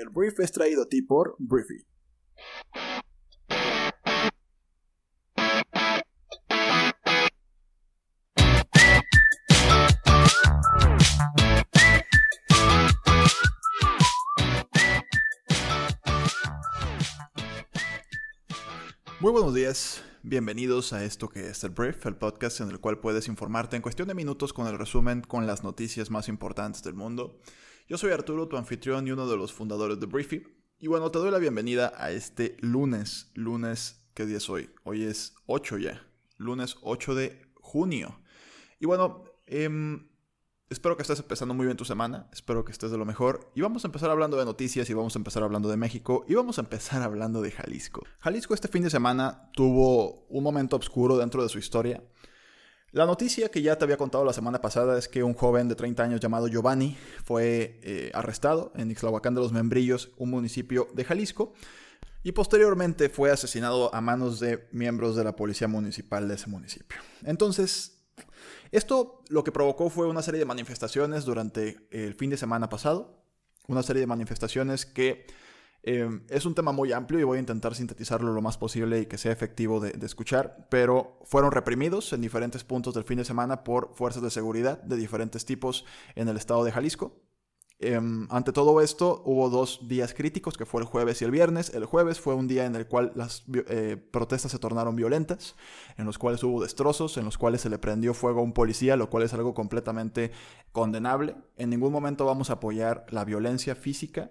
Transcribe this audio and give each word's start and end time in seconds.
El 0.00 0.08
brief 0.08 0.40
es 0.40 0.50
traído 0.50 0.84
a 0.84 0.88
ti 0.88 1.02
por 1.02 1.36
Briefy. 1.38 1.84
Muy 19.20 19.32
buenos 19.32 19.54
días, 19.54 20.02
bienvenidos 20.22 20.94
a 20.94 21.04
esto 21.04 21.28
que 21.28 21.48
es 21.48 21.62
el 21.62 21.70
Brief, 21.72 22.06
el 22.06 22.16
podcast 22.16 22.62
en 22.62 22.70
el 22.70 22.80
cual 22.80 23.00
puedes 23.00 23.28
informarte 23.28 23.76
en 23.76 23.82
cuestión 23.82 24.08
de 24.08 24.14
minutos 24.14 24.54
con 24.54 24.66
el 24.66 24.78
resumen 24.78 25.20
con 25.20 25.46
las 25.46 25.62
noticias 25.62 26.10
más 26.10 26.28
importantes 26.28 26.82
del 26.82 26.94
mundo. 26.94 27.38
Yo 27.90 27.98
soy 27.98 28.12
Arturo, 28.12 28.46
tu 28.46 28.56
anfitrión 28.56 29.08
y 29.08 29.10
uno 29.10 29.26
de 29.26 29.36
los 29.36 29.52
fundadores 29.52 29.98
de 29.98 30.06
Briefy. 30.06 30.44
Y 30.78 30.86
bueno, 30.86 31.10
te 31.10 31.18
doy 31.18 31.32
la 31.32 31.38
bienvenida 31.38 31.92
a 31.96 32.12
este 32.12 32.56
lunes, 32.60 33.32
lunes, 33.34 34.00
¿qué 34.14 34.26
día 34.26 34.36
es 34.36 34.48
hoy? 34.48 34.70
Hoy 34.84 35.02
es 35.02 35.34
8 35.46 35.76
ya, 35.78 36.06
lunes 36.36 36.76
8 36.82 37.16
de 37.16 37.50
junio. 37.56 38.20
Y 38.78 38.86
bueno, 38.86 39.24
eh, 39.48 39.68
Espero 40.70 40.96
que 40.96 41.02
estés 41.02 41.18
empezando 41.18 41.52
muy 41.52 41.66
bien 41.66 41.76
tu 41.76 41.84
semana, 41.84 42.28
espero 42.32 42.64
que 42.64 42.70
estés 42.70 42.92
de 42.92 42.96
lo 42.96 43.04
mejor. 43.04 43.50
Y 43.56 43.60
vamos 43.60 43.84
a 43.84 43.88
empezar 43.88 44.08
hablando 44.08 44.36
de 44.36 44.44
noticias 44.44 44.88
y 44.88 44.94
vamos 44.94 45.16
a 45.16 45.18
empezar 45.18 45.42
hablando 45.42 45.68
de 45.68 45.76
México 45.76 46.24
y 46.28 46.34
vamos 46.36 46.58
a 46.58 46.60
empezar 46.60 47.02
hablando 47.02 47.42
de 47.42 47.50
Jalisco. 47.50 48.04
Jalisco 48.20 48.54
este 48.54 48.68
fin 48.68 48.84
de 48.84 48.90
semana 48.90 49.50
tuvo 49.52 50.28
un 50.28 50.44
momento 50.44 50.76
oscuro 50.76 51.18
dentro 51.18 51.42
de 51.42 51.48
su 51.48 51.58
historia. 51.58 52.04
La 52.92 53.06
noticia 53.06 53.48
que 53.50 53.62
ya 53.62 53.78
te 53.78 53.84
había 53.84 53.96
contado 53.96 54.24
la 54.24 54.32
semana 54.32 54.60
pasada 54.60 54.98
es 54.98 55.06
que 55.06 55.22
un 55.22 55.34
joven 55.34 55.68
de 55.68 55.76
30 55.76 56.02
años 56.02 56.20
llamado 56.20 56.48
Giovanni 56.48 56.96
fue 57.24 57.78
eh, 57.84 58.10
arrestado 58.14 58.72
en 58.74 58.90
Ixlahuacán 58.90 59.32
de 59.32 59.40
los 59.40 59.52
Membrillos, 59.52 60.10
un 60.16 60.30
municipio 60.30 60.88
de 60.92 61.04
Jalisco, 61.04 61.52
y 62.24 62.32
posteriormente 62.32 63.08
fue 63.08 63.30
asesinado 63.30 63.94
a 63.94 64.00
manos 64.00 64.40
de 64.40 64.66
miembros 64.72 65.14
de 65.14 65.22
la 65.22 65.36
policía 65.36 65.68
municipal 65.68 66.26
de 66.26 66.34
ese 66.34 66.48
municipio. 66.48 66.98
Entonces, 67.24 68.02
esto 68.72 69.22
lo 69.28 69.44
que 69.44 69.52
provocó 69.52 69.88
fue 69.88 70.08
una 70.08 70.22
serie 70.22 70.40
de 70.40 70.46
manifestaciones 70.46 71.24
durante 71.24 71.86
el 71.92 72.14
fin 72.14 72.30
de 72.30 72.36
semana 72.36 72.68
pasado, 72.68 73.22
una 73.68 73.84
serie 73.84 74.00
de 74.00 74.08
manifestaciones 74.08 74.84
que 74.84 75.26
eh, 75.82 76.20
es 76.28 76.44
un 76.44 76.54
tema 76.54 76.72
muy 76.72 76.92
amplio 76.92 77.20
y 77.20 77.24
voy 77.24 77.38
a 77.38 77.40
intentar 77.40 77.74
sintetizarlo 77.74 78.32
lo 78.32 78.42
más 78.42 78.58
posible 78.58 79.00
y 79.00 79.06
que 79.06 79.16
sea 79.16 79.32
efectivo 79.32 79.80
de, 79.80 79.94
escuchar, 80.04 80.66
pero 80.70 81.18
fueron 81.24 81.52
reprimidos 81.52 82.12
en 82.12 82.20
diferentes 82.20 82.64
puntos 82.64 82.94
del 82.94 83.04
fin 83.04 83.18
de 83.18 83.24
semana 83.24 83.64
por 83.64 83.94
fuerzas 83.94 84.22
de 84.22 84.30
seguridad 84.30 84.82
de 84.82 84.96
diferentes 84.96 85.46
tipos 85.46 85.86
en 86.14 86.28
el 86.28 86.36
estado 86.36 86.64
de 86.64 86.72
Jalisco. 86.72 87.22
Em, 87.82 88.26
ante 88.30 88.52
todo 88.52 88.82
esto, 88.82 89.22
hubo 89.24 89.48
dos 89.48 89.88
días 89.88 90.12
críticos, 90.12 90.58
que 90.58 90.66
fue 90.66 90.82
el 90.82 90.86
jueves 90.86 91.22
y 91.22 91.24
el 91.24 91.30
viernes. 91.30 91.72
El 91.72 91.86
jueves 91.86 92.20
fue 92.20 92.34
un 92.34 92.46
día 92.46 92.66
en 92.66 92.76
el 92.76 92.86
cual 92.86 93.12
las 93.14 93.44
eh, 93.68 93.96
protestas 93.96 94.52
se 94.52 94.58
tornaron 94.58 94.96
violentas, 94.96 95.56
en 95.96 96.04
los 96.04 96.18
cuales 96.18 96.42
hubo 96.44 96.60
destrozos, 96.60 97.16
en 97.16 97.24
los 97.24 97.38
cuales 97.38 97.62
se 97.62 97.70
le 97.70 97.78
prendió 97.78 98.12
fuego 98.12 98.40
a 98.40 98.42
un 98.42 98.52
policía, 98.52 98.96
lo 98.96 99.08
cual 99.08 99.22
es 99.22 99.32
algo 99.32 99.54
completamente 99.54 100.30
condenable. 100.72 101.36
En 101.56 101.70
ningún 101.70 101.90
momento 101.90 102.26
vamos 102.26 102.50
a 102.50 102.54
apoyar 102.54 103.06
la 103.08 103.24
violencia 103.24 103.74
física 103.74 104.30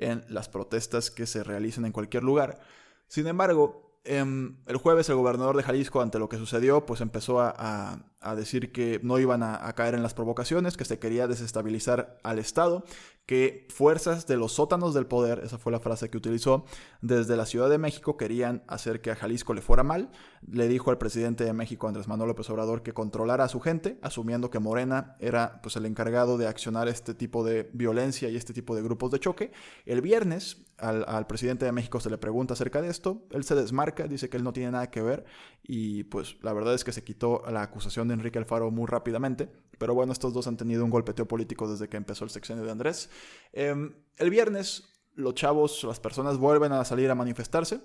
en 0.00 0.24
las 0.28 0.48
protestas 0.48 1.10
que 1.10 1.26
se 1.26 1.44
realicen 1.44 1.84
en 1.84 1.92
cualquier 1.92 2.24
lugar. 2.24 2.60
Sin 3.06 3.26
embargo, 3.26 3.90
Em, 4.04 4.56
el 4.66 4.76
jueves 4.78 5.08
el 5.10 5.16
gobernador 5.16 5.56
de 5.56 5.62
Jalisco, 5.62 6.00
ante 6.00 6.18
lo 6.18 6.28
que 6.28 6.38
sucedió, 6.38 6.86
pues 6.86 7.00
empezó 7.00 7.40
a, 7.40 7.98
decir 8.34 8.72
que 8.72 9.00
no 9.02 9.18
iban 9.18 9.42
a, 9.42 9.72
caer 9.74 9.94
en 9.94 10.02
las 10.02 10.14
provocaciones, 10.14 10.76
que 10.76 10.84
se 10.84 10.98
quería 10.98 11.26
desestabilizar 11.26 12.18
al 12.22 12.38
Estado, 12.38 12.84
que 13.24 13.66
fuerzas 13.70 14.26
de 14.26 14.36
los 14.36 14.52
sótanos 14.52 14.92
del 14.92 15.06
poder, 15.06 15.40
esa 15.44 15.56
fue 15.56 15.72
la 15.72 15.80
frase 15.80 16.10
que 16.10 16.18
utilizó, 16.18 16.64
desde 17.00 17.36
la 17.36 17.46
Ciudad 17.46 17.70
de 17.70 17.78
México 17.78 18.16
querían 18.16 18.62
hacer 18.66 19.00
que 19.00 19.10
a 19.10 19.16
Jalisco 19.16 19.54
le 19.54 19.62
fuera 19.62 19.82
mal. 19.84 20.10
Le 20.50 20.68
dijo 20.68 20.90
al 20.90 20.98
presidente 20.98 21.44
de 21.44 21.52
México, 21.52 21.86
Andrés 21.86 22.08
Manuel 22.08 22.28
López 22.28 22.50
Obrador, 22.50 22.82
que 22.82 22.92
controlara 22.92 23.44
a 23.44 23.48
su 23.48 23.60
gente, 23.60 23.98
asumiendo 24.02 24.50
que 24.50 24.58
Morena 24.58 25.16
era 25.20 25.60
pues, 25.62 25.76
el 25.76 25.86
encargado 25.86 26.38
de 26.38 26.48
accionar 26.48 26.88
este 26.88 27.14
tipo 27.14 27.44
de 27.44 27.70
violencia 27.72 28.28
y 28.28 28.36
este 28.36 28.52
tipo 28.52 28.74
de 28.74 28.82
grupos 28.82 29.10
de 29.12 29.20
choque. 29.20 29.52
El 29.86 30.00
viernes 30.02 30.66
al, 30.80 31.26
presidente 31.26 31.64
de 31.64 31.72
México 31.72 32.00
se 32.00 32.10
le 32.10 32.18
pregunta 32.18 32.54
acerca 32.54 32.80
de 32.80 32.88
esto, 32.88 33.26
él 33.30 33.44
se 33.44 33.54
desmarca 33.54 34.08
dice 34.08 34.28
que 34.28 34.36
él 34.36 34.44
no 34.44 34.52
tiene 34.52 34.72
nada 34.72 34.90
que 34.90 35.02
ver 35.02 35.24
y 35.62 36.04
pues 36.04 36.36
la 36.42 36.52
verdad 36.52 36.74
es 36.74 36.84
que 36.84 36.92
se 36.92 37.04
quitó 37.04 37.42
la 37.50 37.62
acusación 37.62 38.08
de 38.08 38.14
Enrique 38.14 38.38
Alfaro 38.38 38.70
muy 38.70 38.86
rápidamente. 38.86 39.50
Pero 39.78 39.94
bueno, 39.94 40.12
estos 40.12 40.34
dos 40.34 40.46
han 40.46 40.56
tenido 40.56 40.84
un 40.84 40.90
golpeteo 40.90 41.26
político 41.26 41.70
desde 41.70 41.88
que 41.88 41.96
empezó 41.96 42.24
el 42.24 42.30
sexenio 42.30 42.64
de 42.64 42.70
Andrés. 42.70 43.08
Em, 43.52 43.94
el 44.16 44.30
viernes 44.30 44.84
los 45.14 45.34
chavos, 45.34 45.84
las 45.84 46.00
personas 46.00 46.38
vuelven 46.38 46.72
a 46.72 46.84
salir 46.84 47.10
a 47.10 47.14
manifestarse. 47.14 47.80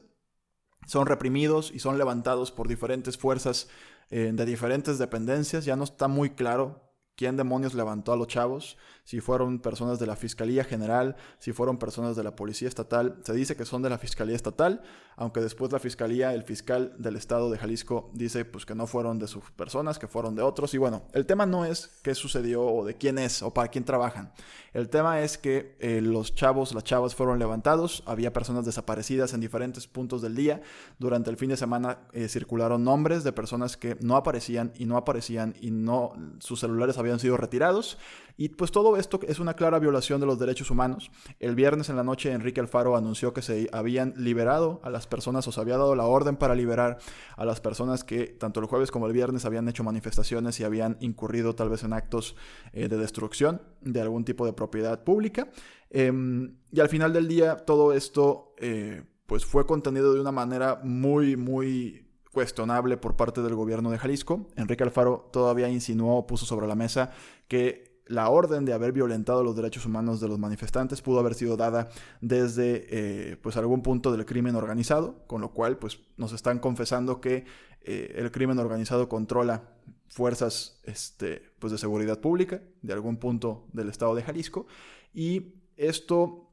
Son 0.88 1.08
reprimidos 1.08 1.72
y 1.74 1.80
son 1.80 1.98
levantados 1.98 2.52
por 2.52 2.68
diferentes 2.68 3.18
fuerzas 3.18 3.70
eh, 4.10 4.32
de 4.34 4.46
diferentes 4.46 4.98
dependencias. 4.98 5.66
Ya 5.66 5.76
no 5.76 5.84
está 5.84 6.08
muy 6.08 6.32
claro 6.32 6.86
quién 7.16 7.38
demonios 7.38 7.74
levantó 7.74 8.14
a 8.14 8.18
los 8.18 8.28
chavos, 8.28 8.78
si 9.06 9.22
fueron 9.22 9.60
personas 9.60 10.00
de 10.00 10.08
la 10.08 10.16
Fiscalía 10.16 10.64
General, 10.64 11.16
si 11.38 11.54
fueron 11.54 11.78
personas 11.78 12.16
de 12.16 12.24
la 12.24 12.36
Policía 12.36 12.68
Estatal. 12.68 13.20
Se 13.24 13.34
dice 13.34 13.56
que 13.56 13.64
son 13.64 13.84
de 13.84 13.90
la 13.90 14.00
Fiscalía 14.00 14.36
Estatal, 14.36 14.82
aunque 15.16 15.42
después 15.42 15.72
la 15.72 15.80
Fiscalía, 15.80 16.34
el 16.34 16.44
fiscal 16.44 16.94
del 16.98 17.16
Estado 17.16 17.52
de 17.52 17.58
Jalisco, 17.60 18.10
dice 18.14 18.46
pues 18.46 18.66
que 18.66 18.74
no 18.74 18.88
fueron 18.88 19.20
de 19.20 19.28
sus 19.28 19.52
personas, 19.52 20.00
que 20.00 20.08
fueron 20.08 20.36
de 20.36 20.42
otros. 20.42 20.74
Y 20.74 20.80
bueno, 20.80 21.04
el 21.14 21.28
tema 21.28 21.46
no 21.46 21.66
es 21.66 22.00
qué 22.04 22.16
sucedió 22.16 22.66
o 22.66 22.84
de 22.84 22.96
quién 22.96 23.20
es 23.20 23.44
o 23.44 23.54
para 23.54 23.70
quién 23.70 23.86
trabajan. 23.86 24.34
El 24.74 24.90
tema 24.90 25.22
es 25.22 25.38
que 25.38 25.78
eh, 25.80 26.02
los 26.02 26.34
chavos, 26.34 26.74
las 26.74 26.84
chavas 26.84 27.14
fueron 27.14 27.38
levantados, 27.38 28.04
había 28.08 28.34
personas 28.34 28.66
desaparecidas 28.66 29.34
en 29.34 29.40
diferentes 29.40 29.88
puntos 29.88 30.24
del 30.24 30.36
día. 30.36 30.62
Durante 30.98 31.30
el 31.30 31.38
fin 31.38 31.50
de 31.50 31.58
semana 31.58 32.00
eh, 32.12 32.28
circularon 32.28 32.84
nombres 32.84 33.24
de 33.24 33.32
personas 33.32 33.78
que 33.78 33.98
no 34.02 34.18
aparecían 34.18 34.74
y 34.76 34.86
no 34.86 34.98
aparecían 34.98 35.56
y 35.62 35.70
no 35.70 36.14
sus 36.40 36.60
celulares 36.60 36.98
habían 36.98 37.20
sido 37.20 37.38
retirados. 37.38 38.00
Y 38.38 38.50
pues 38.50 38.72
todo 38.72 38.95
esto 38.98 39.20
es 39.28 39.40
una 39.40 39.54
clara 39.54 39.80
violación 39.80 40.20
de 40.20 40.26
los 40.26 40.40
derechos 40.40 40.72
humanos. 40.72 41.12
El 41.40 41.56
viernes 41.56 41.90
en 41.90 41.96
la 41.96 42.04
noche 42.04 42.32
Enrique 42.32 42.60
Alfaro 42.60 42.96
anunció 42.96 43.34
que 43.34 43.42
se 43.42 43.70
habían 43.72 44.14
liberado 44.18 44.80
a 44.84 44.90
las 44.90 45.08
personas 45.08 45.48
o 45.48 45.52
se 45.52 45.62
había 45.62 45.78
dado 45.78 45.96
la 45.96 46.06
orden 46.06 46.38
para 46.38 46.56
liberar 46.56 46.98
a 47.38 47.46
las 47.46 47.62
personas 47.62 48.04
que 48.04 48.28
tanto 48.28 48.60
el 48.60 48.66
jueves 48.66 48.92
como 48.92 49.08
el 49.08 49.14
viernes 49.14 49.46
habían 49.46 49.68
hecho 49.68 49.84
manifestaciones 49.84 50.60
y 50.60 50.64
habían 50.64 50.98
incurrido 51.00 51.56
tal 51.56 51.70
vez 51.70 51.84
en 51.84 51.94
actos 51.94 52.36
eh, 52.74 52.88
de 52.88 52.98
destrucción 52.98 53.62
de 53.82 54.02
algún 54.02 54.26
tipo 54.26 54.46
de 54.46 54.54
propiedad 54.54 55.04
pública. 55.04 55.50
Em, 55.90 56.58
y 56.72 56.80
al 56.80 56.90
final 56.90 57.14
del 57.14 57.28
día 57.28 57.58
todo 57.58 57.94
esto 57.94 58.54
eh, 58.58 59.04
pues 59.26 59.46
fue 59.46 59.66
contenido 59.66 60.14
de 60.14 60.22
una 60.22 60.32
manera 60.32 60.80
muy, 60.84 61.36
muy 61.36 62.06
cuestionable 62.32 62.98
por 62.98 63.16
parte 63.16 63.42
del 63.42 63.56
gobierno 63.56 63.90
de 63.90 63.98
Jalisco. 63.98 64.48
Enrique 64.58 64.84
Alfaro 64.84 65.30
todavía 65.32 65.70
insinuó 65.70 66.18
o 66.18 66.28
puso 66.28 66.46
sobre 66.46 66.68
la 66.68 66.76
mesa 66.76 67.12
que 67.48 67.95
la 68.08 68.30
orden 68.30 68.66
de 68.66 68.74
haber 68.74 68.92
violentado 68.92 69.44
los 69.44 69.56
derechos 69.56 69.86
humanos 69.86 70.20
de 70.20 70.28
los 70.28 70.38
manifestantes 70.38 71.02
pudo 71.02 71.20
haber 71.20 71.34
sido 71.34 71.58
dada 71.58 71.90
desde 72.22 72.86
eh, 72.90 73.38
pues 73.38 73.58
algún 73.58 73.82
punto 73.82 74.12
del 74.12 74.26
crimen 74.26 74.56
organizado, 74.56 75.26
con 75.28 75.42
lo 75.42 75.52
cual 75.52 75.78
pues 75.78 76.00
nos 76.18 76.32
están 76.34 76.60
confesando 76.60 77.20
que 77.20 77.46
eh, 77.82 78.14
el 78.16 78.32
crimen 78.32 78.60
organizado 78.60 79.10
controla 79.10 79.76
fuerzas 80.08 80.80
este, 80.84 81.42
pues 81.60 81.72
de 81.72 81.78
seguridad 81.78 82.20
pública 82.20 82.62
de 82.82 82.94
algún 82.94 83.18
punto 83.18 83.68
del 83.74 83.90
estado 83.90 84.14
de 84.16 84.24
Jalisco 84.24 84.68
y 85.14 85.56
esto 85.76 86.52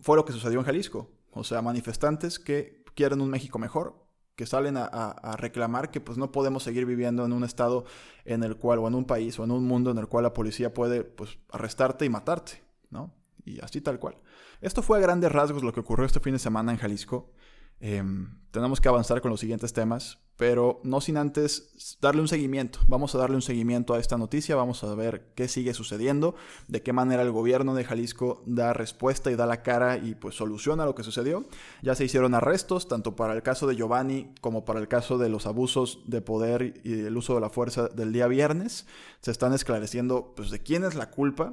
fue 0.00 0.16
lo 0.16 0.24
que 0.24 0.32
sucedió 0.32 0.60
en 0.60 0.66
Jalisco, 0.66 1.10
o 1.30 1.42
sea, 1.42 1.62
manifestantes 1.62 2.38
que 2.38 2.84
quieren 2.94 3.20
un 3.20 3.28
México 3.28 3.58
mejor, 3.58 4.05
que 4.36 4.46
salen 4.46 4.76
a, 4.76 5.36
reclamar 5.38 5.90
que 5.90 6.00
pues 6.00 6.18
no 6.18 6.30
podemos 6.30 6.62
seguir 6.62 6.84
viviendo 6.84 7.24
en 7.24 7.32
un 7.32 7.42
estado 7.42 7.84
en 8.24 8.42
el 8.42 8.56
cual, 8.56 8.78
o 8.80 8.86
en 8.86 8.94
un 8.94 9.06
país, 9.06 9.38
o 9.38 9.44
en 9.44 9.50
un 9.50 9.64
mundo 9.64 9.90
en 9.90 9.98
el 9.98 10.08
cual 10.08 10.24
la 10.24 10.34
policía 10.34 10.74
puede 10.74 11.04
pues 11.04 11.38
arrestarte 11.50 12.04
y 12.04 12.10
matarte, 12.10 12.62
¿no? 12.90 13.14
Y 13.44 13.60
así 13.60 13.80
tal 13.80 13.98
cual. 13.98 14.18
Esto 14.60 14.82
fue 14.82 14.98
a 14.98 15.00
grandes 15.00 15.32
rasgos 15.32 15.62
lo 15.62 15.72
que 15.72 15.80
ocurrió 15.80 16.04
este 16.04 16.20
fin 16.20 16.34
de 16.34 16.38
semana 16.38 16.72
en 16.72 16.78
Jalisco. 16.78 17.32
Em, 17.80 18.38
tenemos 18.50 18.80
que 18.80 18.88
avanzar 18.88 19.20
con 19.20 19.30
los 19.30 19.40
siguientes 19.40 19.72
temas, 19.74 20.18
pero 20.36 20.80
no 20.82 21.00
sin 21.00 21.16
antes 21.16 21.96
darle 22.00 22.20
un 22.20 22.28
seguimiento. 22.28 22.78
Vamos 22.88 23.14
a 23.14 23.18
darle 23.18 23.36
un 23.36 23.42
seguimiento 23.42 23.94
a 23.94 23.98
esta 23.98 24.16
noticia, 24.16 24.56
vamos 24.56 24.82
a 24.84 24.94
ver 24.94 25.32
qué 25.34 25.48
sigue 25.48 25.74
sucediendo, 25.74 26.34
de 26.68 26.82
qué 26.82 26.92
manera 26.92 27.22
el 27.22 27.32
gobierno 27.32 27.74
de 27.74 27.84
Jalisco 27.84 28.42
da 28.46 28.72
respuesta 28.72 29.30
y 29.30 29.36
da 29.36 29.46
la 29.46 29.62
cara 29.62 29.98
y 29.98 30.14
pues 30.14 30.34
soluciona 30.36 30.84
lo 30.84 30.94
que 30.94 31.02
sucedió. 31.02 31.44
Ya 31.82 31.94
se 31.94 32.04
hicieron 32.04 32.34
arrestos, 32.34 32.88
tanto 32.88 33.16
para 33.16 33.34
el 33.34 33.42
caso 33.42 33.66
de 33.66 33.76
Giovanni 33.76 34.34
como 34.40 34.64
para 34.64 34.80
el 34.80 34.88
caso 34.88 35.18
de 35.18 35.28
los 35.28 35.46
abusos 35.46 36.00
de 36.06 36.20
poder 36.20 36.80
y 36.84 36.92
el 37.00 37.16
uso 37.16 37.34
de 37.34 37.40
la 37.40 37.50
fuerza 37.50 37.88
del 37.88 38.12
día 38.12 38.26
viernes. 38.26 38.86
Se 39.20 39.30
están 39.30 39.52
esclareciendo 39.52 40.32
pues 40.34 40.50
de 40.50 40.62
quién 40.62 40.84
es 40.84 40.94
la 40.94 41.10
culpa 41.10 41.52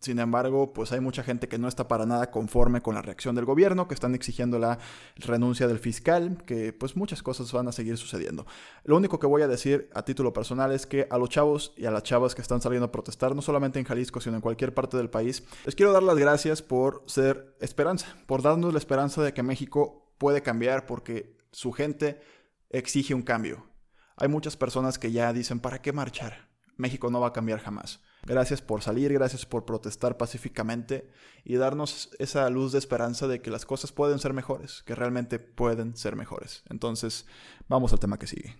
Sin 0.00 0.20
embargo, 0.20 0.72
pues 0.72 0.92
hay 0.92 1.00
mucha 1.00 1.24
gente 1.24 1.48
que 1.48 1.58
no 1.58 1.66
está 1.66 1.88
para 1.88 2.06
nada 2.06 2.30
conforme 2.30 2.80
con 2.80 2.94
la 2.94 3.02
reacción 3.02 3.34
del 3.34 3.44
gobierno, 3.44 3.88
que 3.88 3.94
están 3.94 4.14
exigiendo 4.14 4.60
la 4.60 4.78
renuncia 5.16 5.66
del 5.66 5.80
fiscal, 5.80 6.44
que 6.46 6.72
pues 6.72 6.96
muchas 6.96 7.20
cosas 7.22 7.50
van 7.52 7.66
a 7.66 7.72
seguir 7.72 7.96
sucediendo. 7.96 8.46
Lo 8.84 8.96
único 8.96 9.18
que 9.18 9.26
voy 9.26 9.42
a 9.42 9.48
decir 9.48 9.90
a 9.94 10.04
título 10.04 10.32
personal 10.32 10.70
es 10.70 10.86
que 10.86 11.08
a 11.10 11.18
los 11.18 11.30
chavos 11.30 11.74
y 11.76 11.86
a 11.86 11.90
las 11.90 12.04
chavas 12.04 12.36
que 12.36 12.42
están 12.42 12.60
saliendo 12.60 12.86
a 12.86 12.92
protestar, 12.92 13.34
no 13.34 13.42
solamente 13.42 13.80
en 13.80 13.84
Jalisco, 13.84 14.20
sino 14.20 14.36
en 14.36 14.40
cualquier 14.40 14.72
parte 14.72 14.96
del 14.96 15.10
país, 15.10 15.42
les 15.64 15.74
quiero 15.74 15.92
dar 15.92 16.04
las 16.04 16.16
gracias 16.16 16.62
por 16.62 17.02
ser 17.06 17.56
esperanza, 17.60 18.06
por 18.26 18.42
darnos 18.42 18.72
la 18.72 18.78
esperanza 18.78 19.22
de 19.24 19.34
que 19.34 19.42
México 19.42 20.14
puede 20.18 20.42
cambiar 20.42 20.86
porque 20.86 21.36
su 21.50 21.72
gente 21.72 22.20
exige 22.70 23.14
un 23.14 23.22
cambio. 23.22 23.66
Hay 24.16 24.28
muchas 24.28 24.56
personas 24.56 24.98
que 24.98 25.10
ya 25.10 25.32
dicen, 25.32 25.58
¿para 25.58 25.82
qué 25.82 25.92
marchar? 25.92 26.48
México 26.76 27.10
no 27.10 27.20
va 27.20 27.28
a 27.28 27.32
cambiar 27.32 27.58
jamás. 27.58 28.00
Gracias 28.28 28.60
por 28.60 28.82
salir, 28.82 29.10
gracias 29.10 29.46
por 29.46 29.64
protestar 29.64 30.18
pacíficamente 30.18 31.08
y 31.44 31.56
darnos 31.56 32.10
esa 32.18 32.50
luz 32.50 32.72
de 32.72 32.78
esperanza 32.78 33.26
de 33.26 33.40
que 33.40 33.50
las 33.50 33.64
cosas 33.64 33.90
pueden 33.90 34.18
ser 34.18 34.34
mejores, 34.34 34.82
que 34.84 34.94
realmente 34.94 35.38
pueden 35.38 35.96
ser 35.96 36.14
mejores. 36.14 36.62
Entonces, 36.68 37.26
vamos 37.68 37.90
al 37.94 38.00
tema 38.00 38.18
que 38.18 38.26
sigue. 38.26 38.54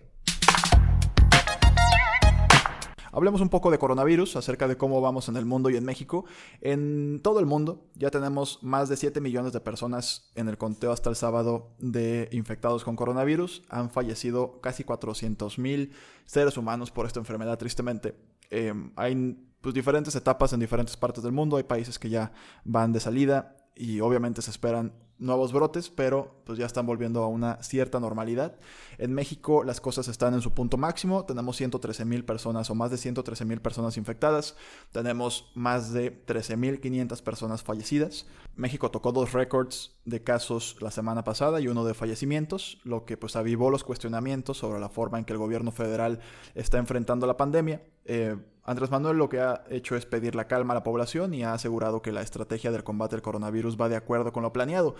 Hablemos 3.11 3.41
un 3.41 3.49
poco 3.49 3.69
de 3.69 3.77
coronavirus, 3.77 4.37
acerca 4.37 4.67
de 4.67 4.75
cómo 4.75 5.01
vamos 5.01 5.29
en 5.29 5.37
el 5.37 5.45
mundo 5.45 5.69
y 5.69 5.77
en 5.77 5.85
México. 5.85 6.25
En 6.61 7.19
todo 7.23 7.39
el 7.39 7.45
mundo 7.45 7.85
ya 7.93 8.09
tenemos 8.09 8.63
más 8.63 8.89
de 8.89 8.97
7 8.97 9.21
millones 9.21 9.53
de 9.53 9.59
personas 9.59 10.31
en 10.33 10.49
el 10.49 10.57
conteo 10.57 10.91
hasta 10.91 11.11
el 11.11 11.15
sábado 11.15 11.75
de 11.77 12.27
infectados 12.31 12.83
con 12.83 12.95
coronavirus. 12.95 13.63
Han 13.69 13.91
fallecido 13.91 14.61
casi 14.61 14.83
400 14.83 15.59
mil 15.59 15.91
seres 16.25 16.57
humanos 16.57 16.89
por 16.89 17.05
esta 17.05 17.19
enfermedad, 17.19 17.57
tristemente. 17.59 18.15
Em, 18.51 18.91
hay 18.95 19.48
pues, 19.61 19.73
diferentes 19.73 20.15
etapas 20.15 20.53
en 20.53 20.59
diferentes 20.59 20.97
partes 20.97 21.23
del 21.23 21.31
mundo. 21.31 21.57
Hay 21.57 21.63
países 21.63 21.99
que 21.99 22.09
ya 22.09 22.31
van 22.63 22.93
de 22.93 22.99
salida 22.99 23.55
y 23.75 24.01
obviamente 24.01 24.41
se 24.41 24.51
esperan 24.51 24.93
nuevos 25.19 25.51
brotes, 25.51 25.89
pero 25.89 26.41
pues 26.45 26.57
ya 26.57 26.65
están 26.65 26.85
volviendo 26.85 27.21
a 27.21 27.27
una 27.27 27.61
cierta 27.61 27.99
normalidad. 27.99 28.57
En 28.97 29.13
México 29.13 29.63
las 29.63 29.81
cosas 29.81 30.07
están 30.07 30.33
en 30.33 30.41
su 30.41 30.53
punto 30.53 30.77
máximo, 30.77 31.25
tenemos 31.25 31.57
113 31.57 32.05
mil 32.05 32.25
personas 32.25 32.69
o 32.69 32.75
más 32.75 32.89
de 32.89 32.97
113 32.97 33.45
mil 33.45 33.61
personas 33.61 33.97
infectadas, 33.97 34.55
tenemos 34.91 35.51
más 35.55 35.91
de 35.93 36.11
13 36.11 36.57
mil 36.57 36.79
500 36.79 37.21
personas 37.21 37.63
fallecidas. 37.63 38.25
México 38.55 38.91
tocó 38.91 39.11
dos 39.11 39.33
récords 39.33 39.97
de 40.05 40.23
casos 40.23 40.77
la 40.81 40.91
semana 40.91 41.23
pasada 41.23 41.59
y 41.59 41.67
uno 41.67 41.85
de 41.85 41.93
fallecimientos, 41.93 42.79
lo 42.83 43.05
que 43.05 43.17
pues 43.17 43.35
avivó 43.35 43.69
los 43.69 43.83
cuestionamientos 43.83 44.57
sobre 44.57 44.79
la 44.79 44.89
forma 44.89 45.19
en 45.19 45.25
que 45.25 45.33
el 45.33 45.39
gobierno 45.39 45.71
federal 45.71 46.19
está 46.55 46.77
enfrentando 46.77 47.27
la 47.27 47.37
pandemia. 47.37 47.83
Eh, 48.05 48.37
Andrés 48.69 48.91
Manuel 48.91 49.17
lo 49.17 49.29
que 49.29 49.39
ha 49.39 49.63
hecho 49.71 49.95
es 49.95 50.05
pedir 50.05 50.35
la 50.35 50.47
calma 50.47 50.73
a 50.73 50.75
la 50.75 50.83
población 50.83 51.33
y 51.33 51.43
ha 51.43 51.53
asegurado 51.53 52.03
que 52.03 52.11
la 52.11 52.21
estrategia 52.21 52.71
del 52.71 52.83
combate 52.83 53.15
al 53.15 53.23
coronavirus 53.23 53.81
va 53.81 53.89
de 53.89 53.95
acuerdo 53.95 54.31
con 54.31 54.43
lo 54.43 54.53
planeado. 54.53 54.93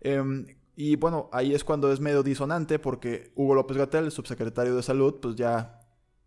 Em, 0.00 0.46
y 0.76 0.94
bueno, 0.94 1.28
ahí 1.32 1.52
es 1.52 1.64
cuando 1.64 1.92
es 1.92 1.98
medio 1.98 2.22
disonante 2.22 2.78
porque 2.78 3.32
Hugo 3.34 3.56
López 3.56 3.78
Gatel, 3.78 4.04
el 4.04 4.12
subsecretario 4.12 4.76
de 4.76 4.82
Salud, 4.84 5.16
pues 5.20 5.34
ya 5.34 5.80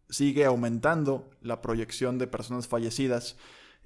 sigue 0.09 0.43
aumentando 0.43 1.29
la 1.41 1.61
proyección 1.61 2.17
de 2.17 2.27
personas 2.27 2.67
fallecidas 2.67 3.37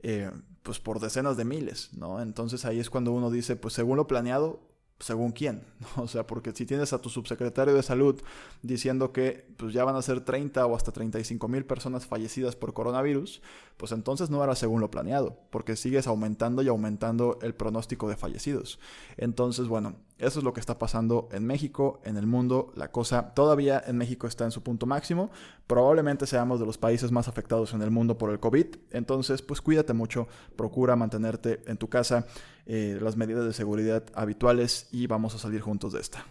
eh, 0.01 0.31
pues 0.63 0.79
por 0.79 0.99
decenas 0.99 1.37
de 1.37 1.45
miles, 1.45 1.93
¿no? 1.93 2.19
Entonces 2.19 2.65
ahí 2.65 2.79
es 2.79 2.89
cuando 2.89 3.11
uno 3.11 3.29
dice, 3.29 3.55
pues 3.55 3.75
según 3.75 3.97
lo 3.97 4.07
planeado, 4.07 4.72
según 5.03 5.33
quién, 5.33 5.63
o 5.97 6.07
sea, 6.07 6.25
porque 6.25 6.53
si 6.53 6.65
tienes 6.65 6.93
a 6.93 7.01
tu 7.01 7.09
subsecretario 7.09 7.73
de 7.73 7.83
salud 7.83 8.21
diciendo 8.61 9.11
que 9.11 9.45
pues 9.57 9.73
ya 9.73 9.83
van 9.83 9.95
a 9.95 10.01
ser 10.01 10.21
30 10.21 10.65
o 10.65 10.75
hasta 10.75 10.91
35 10.91 11.47
mil 11.47 11.65
personas 11.65 12.05
fallecidas 12.05 12.55
por 12.55 12.73
coronavirus, 12.73 13.41
pues 13.77 13.91
entonces 13.91 14.29
no 14.29 14.43
era 14.43 14.55
según 14.55 14.79
lo 14.79 14.89
planeado, 14.89 15.37
porque 15.49 15.75
sigues 15.75 16.07
aumentando 16.07 16.61
y 16.61 16.69
aumentando 16.69 17.37
el 17.41 17.53
pronóstico 17.53 18.07
de 18.07 18.15
fallecidos. 18.15 18.79
Entonces, 19.17 19.67
bueno, 19.67 19.95
eso 20.23 20.39
es 20.39 20.45
lo 20.45 20.53
que 20.53 20.59
está 20.59 20.77
pasando 20.77 21.29
en 21.31 21.45
México, 21.45 21.99
en 22.03 22.17
el 22.17 22.25
mundo. 22.25 22.71
La 22.75 22.91
cosa 22.91 23.33
todavía 23.33 23.83
en 23.85 23.97
México 23.97 24.27
está 24.27 24.45
en 24.45 24.51
su 24.51 24.63
punto 24.63 24.85
máximo. 24.85 25.31
Probablemente 25.67 26.27
seamos 26.27 26.59
de 26.59 26.65
los 26.65 26.77
países 26.77 27.11
más 27.11 27.27
afectados 27.27 27.73
en 27.73 27.81
el 27.81 27.91
mundo 27.91 28.17
por 28.17 28.31
el 28.31 28.39
COVID. 28.39 28.67
Entonces, 28.91 29.41
pues 29.41 29.61
cuídate 29.61 29.93
mucho, 29.93 30.27
procura 30.55 30.95
mantenerte 30.95 31.61
en 31.67 31.77
tu 31.77 31.89
casa, 31.89 32.25
eh, 32.65 32.97
las 33.01 33.17
medidas 33.17 33.45
de 33.45 33.53
seguridad 33.53 34.03
habituales 34.13 34.87
y 34.91 35.07
vamos 35.07 35.35
a 35.35 35.39
salir 35.39 35.61
juntos 35.61 35.93
de 35.93 36.01
esta. 36.01 36.25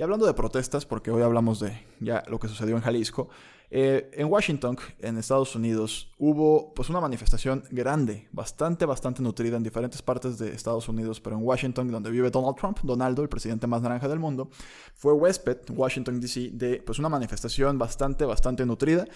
Y 0.00 0.02
hablando 0.02 0.24
de 0.24 0.32
protestas, 0.32 0.86
porque 0.86 1.10
hoy 1.10 1.20
hablamos 1.20 1.60
de 1.60 1.78
ya 2.00 2.24
lo 2.26 2.40
que 2.40 2.48
sucedió 2.48 2.74
en 2.74 2.80
Jalisco, 2.80 3.28
eh, 3.70 4.10
en 4.14 4.28
Washington, 4.32 4.78
en 4.98 5.18
Estados 5.18 5.54
Unidos, 5.54 6.10
hubo 6.16 6.72
pues 6.72 6.88
una 6.88 7.02
manifestación 7.02 7.64
grande, 7.70 8.26
bastante, 8.32 8.86
bastante 8.86 9.20
nutrida 9.20 9.58
en 9.58 9.62
diferentes 9.62 10.00
partes 10.00 10.38
de 10.38 10.54
Estados 10.54 10.88
Unidos, 10.88 11.20
pero 11.20 11.36
en 11.36 11.42
Washington, 11.42 11.90
donde 11.90 12.10
vive 12.10 12.30
Donald 12.30 12.56
Trump, 12.56 12.78
Donaldo, 12.82 13.20
el 13.20 13.28
presidente 13.28 13.66
más 13.66 13.82
naranja 13.82 14.08
del 14.08 14.18
mundo, 14.18 14.48
fue 14.94 15.12
huésped, 15.12 15.58
Washington 15.68 16.18
DC, 16.18 16.48
de 16.54 16.82
pues 16.82 16.98
una 16.98 17.10
manifestación 17.10 17.76
bastante, 17.76 18.24
bastante 18.24 18.64
nutrida, 18.64 19.06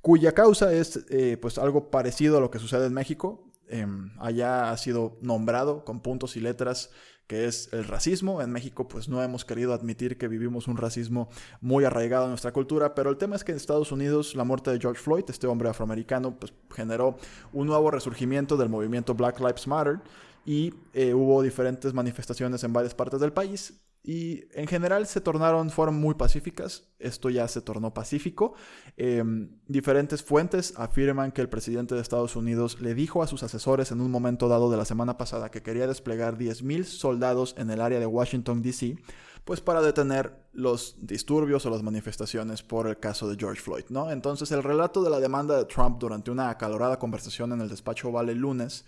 cuya 0.00 0.32
causa 0.32 0.72
es 0.72 1.06
eh, 1.08 1.38
pues 1.40 1.56
algo 1.56 1.88
parecido 1.88 2.38
a 2.38 2.40
lo 2.40 2.50
que 2.50 2.58
sucede 2.58 2.86
en 2.86 2.94
México. 2.94 3.44
Em, 3.68 4.10
allá 4.18 4.72
ha 4.72 4.76
sido 4.76 5.18
nombrado 5.22 5.84
con 5.84 6.00
puntos 6.00 6.36
y 6.36 6.40
letras 6.40 6.90
que 7.26 7.46
es 7.46 7.72
el 7.72 7.84
racismo. 7.84 8.42
En 8.42 8.50
México 8.50 8.88
pues 8.88 9.08
no 9.08 9.22
hemos 9.22 9.44
querido 9.44 9.72
admitir 9.72 10.18
que 10.18 10.28
vivimos 10.28 10.68
un 10.68 10.76
racismo 10.76 11.28
muy 11.60 11.84
arraigado 11.84 12.24
en 12.24 12.30
nuestra 12.30 12.52
cultura, 12.52 12.94
pero 12.94 13.10
el 13.10 13.16
tema 13.16 13.36
es 13.36 13.44
que 13.44 13.52
en 13.52 13.56
Estados 13.56 13.92
Unidos 13.92 14.34
la 14.34 14.44
muerte 14.44 14.70
de 14.70 14.78
George 14.78 15.00
Floyd, 15.00 15.24
este 15.28 15.46
hombre 15.46 15.68
afroamericano, 15.68 16.38
pues 16.38 16.52
generó 16.74 17.16
un 17.52 17.66
nuevo 17.66 17.90
resurgimiento 17.90 18.56
del 18.56 18.68
movimiento 18.68 19.14
Black 19.14 19.40
Lives 19.40 19.66
Matter 19.66 20.00
y 20.44 20.74
eh, 20.92 21.14
hubo 21.14 21.42
diferentes 21.42 21.94
manifestaciones 21.94 22.64
en 22.64 22.72
varias 22.72 22.94
partes 22.94 23.20
del 23.20 23.32
país 23.32 23.80
y 24.04 24.44
en 24.52 24.66
general 24.66 25.06
se 25.06 25.20
tornaron, 25.20 25.70
fueron 25.70 26.00
muy 26.00 26.14
pacíficas. 26.14 26.88
Esto 26.98 27.30
ya 27.30 27.46
se 27.46 27.60
tornó 27.60 27.94
pacífico. 27.94 28.54
Em, 28.96 29.50
diferentes 29.68 30.24
fuentes 30.24 30.74
afirman 30.76 31.30
que 31.30 31.40
el 31.40 31.48
presidente 31.48 31.94
de 31.94 32.00
Estados 32.00 32.34
Unidos 32.34 32.80
le 32.80 32.94
dijo 32.94 33.22
a 33.22 33.28
sus 33.28 33.44
asesores 33.44 33.92
en 33.92 34.00
un 34.00 34.10
momento 34.10 34.48
dado 34.48 34.70
de 34.70 34.76
la 34.76 34.84
semana 34.84 35.16
pasada 35.18 35.50
que 35.50 35.62
quería 35.62 35.86
desplegar 35.86 36.36
10.000 36.36 36.84
soldados 36.84 37.54
en 37.56 37.70
el 37.70 37.80
área 37.80 38.00
de 38.00 38.06
Washington, 38.06 38.62
D.C., 38.62 38.96
pues 39.44 39.60
para 39.60 39.82
detener 39.82 40.36
los 40.52 40.96
disturbios 41.00 41.66
o 41.66 41.70
las 41.70 41.82
manifestaciones 41.82 42.62
por 42.62 42.86
el 42.86 42.98
caso 42.98 43.28
de 43.28 43.36
George 43.36 43.60
Floyd, 43.60 43.84
¿no? 43.88 44.10
Entonces 44.10 44.52
el 44.52 44.62
relato 44.62 45.02
de 45.02 45.10
la 45.10 45.18
demanda 45.18 45.56
de 45.56 45.64
Trump 45.64 45.98
durante 45.98 46.30
una 46.30 46.48
acalorada 46.48 46.98
conversación 46.98 47.52
en 47.52 47.60
el 47.60 47.68
despacho 47.68 48.08
Oval 48.08 48.28
el 48.28 48.38
lunes 48.38 48.84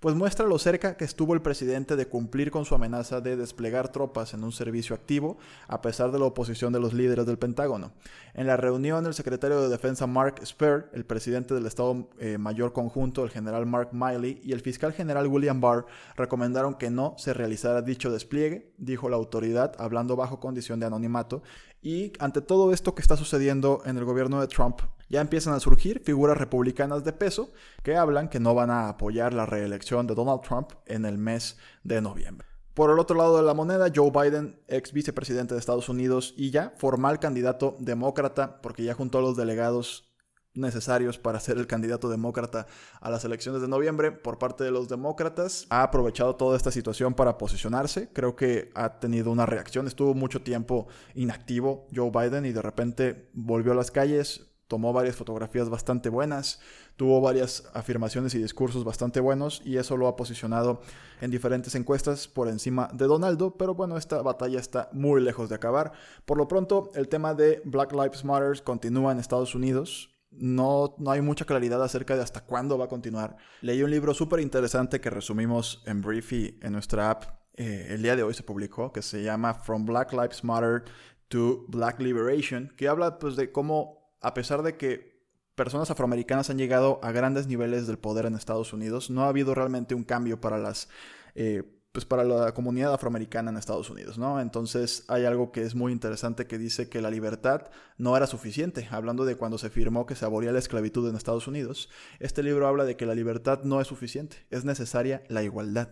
pues 0.00 0.14
muestra 0.14 0.46
lo 0.46 0.58
cerca 0.58 0.96
que 0.96 1.04
estuvo 1.04 1.34
el 1.34 1.42
presidente 1.42 1.96
de 1.96 2.06
cumplir 2.06 2.50
con 2.50 2.64
su 2.64 2.74
amenaza 2.74 3.20
de 3.20 3.36
desplegar 3.36 3.90
tropas 3.90 4.32
en 4.32 4.44
un 4.44 4.52
servicio 4.52 4.94
activo, 4.94 5.38
a 5.66 5.82
pesar 5.82 6.12
de 6.12 6.18
la 6.18 6.26
oposición 6.26 6.72
de 6.72 6.80
los 6.80 6.94
líderes 6.94 7.26
del 7.26 7.38
Pentágono. 7.38 7.92
En 8.34 8.46
la 8.46 8.56
reunión, 8.56 9.06
el 9.06 9.14
secretario 9.14 9.60
de 9.60 9.68
Defensa 9.68 10.06
Mark 10.06 10.40
Spur, 10.46 10.88
el 10.92 11.04
presidente 11.04 11.54
del 11.54 11.66
Estado 11.66 12.08
eh, 12.18 12.38
Mayor 12.38 12.72
Conjunto, 12.72 13.24
el 13.24 13.30
general 13.30 13.66
Mark 13.66 13.90
Miley, 13.92 14.40
y 14.44 14.52
el 14.52 14.60
fiscal 14.60 14.92
general 14.92 15.26
William 15.26 15.60
Barr 15.60 15.86
recomendaron 16.16 16.74
que 16.74 16.90
no 16.90 17.14
se 17.18 17.34
realizara 17.34 17.82
dicho 17.82 18.10
despliegue, 18.10 18.72
dijo 18.78 19.08
la 19.08 19.16
autoridad, 19.16 19.74
hablando 19.78 20.14
bajo 20.14 20.38
condición 20.38 20.78
de 20.78 20.86
anonimato, 20.86 21.42
y 21.82 22.12
ante 22.18 22.40
todo 22.40 22.72
esto 22.72 22.94
que 22.94 23.02
está 23.02 23.16
sucediendo 23.16 23.82
en 23.84 23.98
el 23.98 24.04
gobierno 24.04 24.40
de 24.40 24.46
Trump, 24.46 24.80
ya 25.08 25.20
empiezan 25.20 25.54
a 25.54 25.60
surgir 25.60 26.00
figuras 26.00 26.36
republicanas 26.36 27.04
de 27.04 27.12
peso 27.12 27.52
que 27.82 27.96
hablan 27.96 28.28
que 28.28 28.40
no 28.40 28.54
van 28.54 28.70
a 28.70 28.88
apoyar 28.88 29.34
la 29.34 29.46
reelección 29.46 30.06
de 30.06 30.14
Donald 30.14 30.42
Trump 30.42 30.72
en 30.86 31.04
el 31.04 31.18
mes 31.18 31.58
de 31.84 32.00
noviembre. 32.00 32.46
Por 32.74 32.90
el 32.90 33.00
otro 33.00 33.16
lado 33.16 33.36
de 33.36 33.42
la 33.42 33.54
moneda, 33.54 33.90
Joe 33.92 34.12
Biden, 34.12 34.60
ex 34.68 34.92
vicepresidente 34.92 35.54
de 35.54 35.60
Estados 35.60 35.88
Unidos 35.88 36.34
y 36.36 36.52
ya 36.52 36.74
formal 36.76 37.18
candidato 37.18 37.76
demócrata, 37.80 38.60
porque 38.62 38.84
ya 38.84 38.94
juntó 38.94 39.18
a 39.18 39.22
los 39.22 39.36
delegados 39.36 40.08
necesarios 40.54 41.18
para 41.18 41.40
ser 41.40 41.58
el 41.58 41.66
candidato 41.66 42.08
demócrata 42.08 42.66
a 43.00 43.10
las 43.10 43.24
elecciones 43.24 43.62
de 43.62 43.68
noviembre 43.68 44.12
por 44.12 44.38
parte 44.38 44.64
de 44.64 44.70
los 44.70 44.88
demócratas. 44.88 45.66
Ha 45.70 45.82
aprovechado 45.82 46.36
toda 46.36 46.56
esta 46.56 46.70
situación 46.70 47.14
para 47.14 47.38
posicionarse. 47.38 48.10
Creo 48.12 48.36
que 48.36 48.70
ha 48.74 49.00
tenido 49.00 49.30
una 49.30 49.46
reacción. 49.46 49.86
Estuvo 49.86 50.14
mucho 50.14 50.42
tiempo 50.42 50.88
inactivo 51.14 51.86
Joe 51.94 52.10
Biden 52.10 52.44
y 52.44 52.52
de 52.52 52.62
repente 52.62 53.30
volvió 53.32 53.72
a 53.72 53.76
las 53.76 53.90
calles. 53.90 54.47
Tomó 54.68 54.92
varias 54.92 55.16
fotografías 55.16 55.68
bastante 55.68 56.08
buenas, 56.08 56.60
tuvo 56.96 57.20
varias 57.20 57.68
afirmaciones 57.74 58.34
y 58.34 58.38
discursos 58.38 58.84
bastante 58.84 59.18
buenos 59.18 59.60
y 59.64 59.78
eso 59.78 59.96
lo 59.96 60.06
ha 60.06 60.14
posicionado 60.14 60.80
en 61.20 61.30
diferentes 61.30 61.74
encuestas 61.74 62.28
por 62.28 62.48
encima 62.48 62.88
de 62.92 63.06
Donaldo, 63.06 63.56
pero 63.56 63.74
bueno, 63.74 63.96
esta 63.96 64.22
batalla 64.22 64.60
está 64.60 64.88
muy 64.92 65.20
lejos 65.20 65.48
de 65.48 65.56
acabar. 65.56 65.92
Por 66.24 66.38
lo 66.38 66.46
pronto, 66.46 66.90
el 66.94 67.08
tema 67.08 67.34
de 67.34 67.62
Black 67.64 67.92
Lives 67.92 68.24
Matter 68.24 68.62
continúa 68.62 69.10
en 69.12 69.18
Estados 69.18 69.54
Unidos 69.54 70.10
no, 70.30 70.94
no 70.98 71.10
hay 71.10 71.20
mucha 71.20 71.44
claridad 71.44 71.82
acerca 71.82 72.16
de 72.16 72.22
hasta 72.22 72.44
cuándo 72.44 72.78
va 72.78 72.86
a 72.86 72.88
continuar. 72.88 73.36
Leí 73.60 73.82
un 73.82 73.90
libro 73.90 74.14
súper 74.14 74.40
interesante 74.40 75.00
que 75.00 75.10
resumimos 75.10 75.82
en 75.86 76.02
Briefy 76.02 76.58
en 76.62 76.72
nuestra 76.72 77.10
app. 77.10 77.24
Eh, 77.54 77.88
el 77.90 78.02
día 78.02 78.14
de 78.14 78.22
hoy 78.22 78.34
se 78.34 78.42
publicó, 78.42 78.92
que 78.92 79.02
se 79.02 79.22
llama 79.22 79.54
From 79.54 79.84
Black 79.84 80.12
Lives 80.12 80.44
Matter 80.44 80.84
to 81.28 81.64
Black 81.68 82.00
Liberation, 82.00 82.72
que 82.76 82.88
habla 82.88 83.18
pues 83.18 83.36
de 83.36 83.50
cómo, 83.50 83.97
a 84.20 84.34
pesar 84.34 84.62
de 84.62 84.76
que 84.76 85.18
personas 85.58 85.90
afroamericanas 85.90 86.48
han 86.50 86.56
llegado 86.56 87.00
a 87.02 87.12
grandes 87.12 87.46
niveles 87.48 87.86
del 87.86 87.98
poder 87.98 88.26
en 88.26 88.34
Estados 88.34 88.72
Unidos. 88.72 89.10
No 89.10 89.24
ha 89.24 89.28
habido 89.28 89.54
realmente 89.54 89.94
un 89.94 90.04
cambio 90.04 90.40
para 90.40 90.56
las... 90.56 90.88
Eh, 91.34 91.74
pues 91.90 92.04
para 92.04 92.22
la 92.22 92.52
comunidad 92.52 92.92
afroamericana 92.92 93.50
en 93.50 93.56
Estados 93.56 93.90
Unidos, 93.90 94.18
¿no? 94.18 94.40
Entonces 94.40 95.04
hay 95.08 95.24
algo 95.24 95.50
que 95.50 95.62
es 95.62 95.74
muy 95.74 95.90
interesante 95.90 96.46
que 96.46 96.58
dice 96.58 96.88
que 96.88 97.00
la 97.00 97.10
libertad 97.10 97.70
no 97.96 98.16
era 98.16 98.26
suficiente, 98.26 98.86
hablando 98.90 99.24
de 99.24 99.36
cuando 99.36 99.58
se 99.58 99.70
firmó 99.70 100.06
que 100.06 100.14
se 100.14 100.24
aboría 100.24 100.52
la 100.52 100.58
esclavitud 100.58 101.08
en 101.08 101.16
Estados 101.16 101.48
Unidos. 101.48 101.88
Este 102.20 102.42
libro 102.42 102.68
habla 102.68 102.84
de 102.84 102.96
que 102.96 103.06
la 103.06 103.14
libertad 103.14 103.64
no 103.64 103.80
es 103.80 103.88
suficiente, 103.88 104.46
es 104.50 104.64
necesaria 104.64 105.24
la 105.28 105.42
igualdad. 105.42 105.88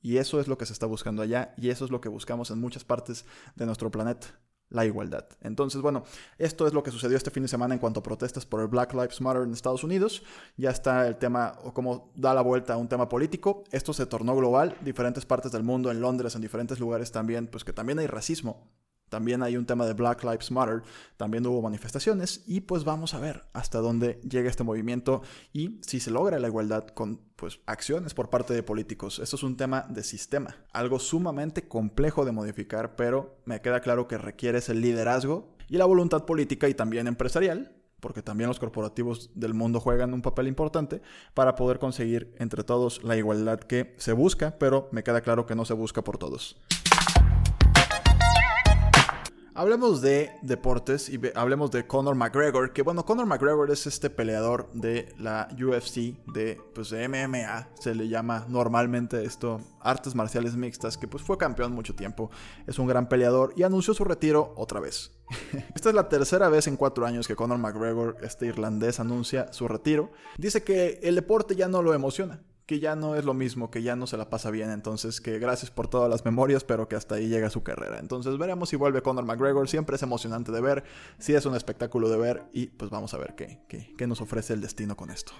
Y 0.00 0.18
eso 0.18 0.40
es 0.40 0.48
lo 0.48 0.56
que 0.56 0.64
se 0.64 0.72
está 0.72 0.86
buscando 0.86 1.22
allá 1.22 1.54
y 1.58 1.68
eso 1.68 1.84
es 1.84 1.90
lo 1.90 2.00
que 2.00 2.08
buscamos 2.08 2.50
en 2.50 2.60
muchas 2.60 2.84
partes 2.84 3.26
de 3.56 3.66
nuestro 3.66 3.90
planeta 3.90 4.38
la 4.70 4.84
igualdad. 4.86 5.26
Entonces, 5.42 5.82
bueno, 5.82 6.04
esto 6.38 6.66
es 6.66 6.72
lo 6.72 6.82
que 6.82 6.90
sucedió 6.90 7.16
este 7.16 7.30
fin 7.30 7.42
de 7.42 7.48
semana 7.48 7.74
en 7.74 7.80
cuanto 7.80 8.00
a 8.00 8.02
protestas 8.02 8.46
por 8.46 8.60
el 8.60 8.68
Black 8.68 8.94
Lives 8.94 9.20
Matter 9.20 9.42
en 9.42 9.52
Estados 9.52 9.84
Unidos. 9.84 10.22
Ya 10.56 10.70
está 10.70 11.06
el 11.06 11.16
tema, 11.16 11.54
o 11.64 11.74
cómo 11.74 12.12
da 12.14 12.32
la 12.32 12.42
vuelta 12.42 12.74
a 12.74 12.76
un 12.76 12.88
tema 12.88 13.08
político. 13.08 13.64
Esto 13.72 13.92
se 13.92 14.06
tornó 14.06 14.34
global, 14.34 14.76
diferentes 14.80 15.26
partes 15.26 15.52
del 15.52 15.62
mundo, 15.62 15.90
en 15.90 16.00
Londres, 16.00 16.34
en 16.34 16.42
diferentes 16.42 16.80
lugares 16.80 17.12
también, 17.12 17.46
pues 17.46 17.64
que 17.64 17.72
también 17.72 17.98
hay 17.98 18.06
racismo 18.06 18.66
también 19.10 19.42
hay 19.42 19.58
un 19.58 19.66
tema 19.66 19.84
de 19.84 19.92
Black 19.92 20.24
Lives 20.24 20.50
Matter, 20.50 20.82
también 21.18 21.46
hubo 21.46 21.60
manifestaciones 21.60 22.42
y 22.46 22.60
pues 22.60 22.84
vamos 22.84 23.12
a 23.12 23.20
ver 23.20 23.44
hasta 23.52 23.80
dónde 23.80 24.20
llega 24.22 24.48
este 24.48 24.64
movimiento 24.64 25.22
y 25.52 25.80
si 25.82 26.00
se 26.00 26.10
logra 26.10 26.38
la 26.38 26.48
igualdad 26.48 26.86
con 26.86 27.20
pues 27.36 27.60
acciones 27.66 28.14
por 28.14 28.30
parte 28.30 28.54
de 28.54 28.62
políticos. 28.62 29.18
Esto 29.18 29.36
es 29.36 29.42
un 29.42 29.56
tema 29.56 29.86
de 29.88 30.02
sistema, 30.02 30.56
algo 30.72 30.98
sumamente 30.98 31.68
complejo 31.68 32.24
de 32.24 32.32
modificar, 32.32 32.96
pero 32.96 33.36
me 33.44 33.60
queda 33.60 33.80
claro 33.80 34.08
que 34.08 34.16
requiere 34.16 34.58
ese 34.58 34.74
liderazgo 34.74 35.56
y 35.68 35.76
la 35.76 35.84
voluntad 35.84 36.24
política 36.24 36.68
y 36.68 36.74
también 36.74 37.06
empresarial 37.06 37.76
porque 38.00 38.22
también 38.22 38.48
los 38.48 38.58
corporativos 38.58 39.30
del 39.34 39.52
mundo 39.54 39.78
juegan 39.78 40.14
un 40.14 40.22
papel 40.22 40.48
importante 40.48 41.02
para 41.34 41.54
poder 41.54 41.78
conseguir 41.78 42.34
entre 42.38 42.64
todos 42.64 43.04
la 43.04 43.16
igualdad 43.16 43.60
que 43.60 43.94
se 43.98 44.14
busca, 44.14 44.56
pero 44.58 44.88
me 44.90 45.02
queda 45.02 45.20
claro 45.20 45.44
que 45.44 45.54
no 45.54 45.66
se 45.66 45.74
busca 45.74 46.02
por 46.02 46.16
todos. 46.16 46.56
Hablemos 49.52 50.00
de 50.00 50.30
deportes 50.42 51.08
y 51.08 51.20
hablemos 51.34 51.72
de 51.72 51.84
Conor 51.84 52.14
McGregor, 52.14 52.72
que 52.72 52.82
bueno, 52.82 53.04
Conor 53.04 53.26
McGregor 53.26 53.68
es 53.72 53.84
este 53.88 54.08
peleador 54.08 54.70
de 54.72 55.12
la 55.18 55.48
UFC, 55.52 56.14
de, 56.32 56.60
pues 56.72 56.92
MMA, 56.92 57.68
se 57.74 57.96
le 57.96 58.08
llama 58.08 58.46
normalmente 58.48 59.24
esto, 59.24 59.60
artes 59.80 60.14
marciales 60.14 60.54
mixtas, 60.54 60.96
que 60.96 61.08
pues 61.08 61.24
fue 61.24 61.36
campeón 61.36 61.72
mucho 61.72 61.96
tiempo, 61.96 62.30
es 62.68 62.78
un 62.78 62.86
gran 62.86 63.08
peleador 63.08 63.52
y 63.56 63.64
anunció 63.64 63.92
su 63.92 64.04
retiro 64.04 64.54
otra 64.56 64.78
vez. 64.78 65.10
Esta 65.74 65.88
es 65.88 65.94
la 65.96 66.08
tercera 66.08 66.48
vez 66.48 66.68
en 66.68 66.76
cuatro 66.76 67.04
años 67.04 67.26
que 67.26 67.34
Conor 67.34 67.58
McGregor, 67.58 68.18
este 68.22 68.46
irlandés, 68.46 69.00
anuncia 69.00 69.52
su 69.52 69.66
retiro. 69.66 70.12
Dice 70.38 70.62
que 70.62 71.00
el 71.02 71.16
deporte 71.16 71.56
ya 71.56 71.66
no 71.66 71.82
lo 71.82 71.92
emociona, 71.92 72.40
que 72.70 72.78
ya 72.78 72.94
no 72.94 73.16
es 73.16 73.24
lo 73.24 73.34
mismo, 73.34 73.68
que 73.68 73.82
ya 73.82 73.96
no 73.96 74.06
se 74.06 74.16
la 74.16 74.30
pasa 74.30 74.48
bien, 74.48 74.70
entonces 74.70 75.20
que 75.20 75.40
gracias 75.40 75.72
por 75.72 75.88
todas 75.88 76.08
las 76.08 76.24
memorias, 76.24 76.62
pero 76.62 76.86
que 76.86 76.94
hasta 76.94 77.16
ahí 77.16 77.26
llega 77.26 77.50
su 77.50 77.64
carrera. 77.64 77.98
Entonces 77.98 78.38
veremos 78.38 78.68
si 78.68 78.76
vuelve 78.76 79.02
Conor 79.02 79.24
McGregor, 79.24 79.68
siempre 79.68 79.96
es 79.96 80.02
emocionante 80.04 80.52
de 80.52 80.60
ver, 80.60 80.84
si 81.18 81.34
es 81.34 81.44
un 81.46 81.56
espectáculo 81.56 82.08
de 82.08 82.16
ver 82.16 82.44
y 82.52 82.66
pues 82.68 82.88
vamos 82.88 83.12
a 83.12 83.18
ver 83.18 83.34
qué, 83.34 83.58
qué, 83.68 83.92
qué 83.98 84.06
nos 84.06 84.20
ofrece 84.20 84.52
el 84.52 84.60
destino 84.60 84.96
con 84.96 85.10
esto. 85.10 85.32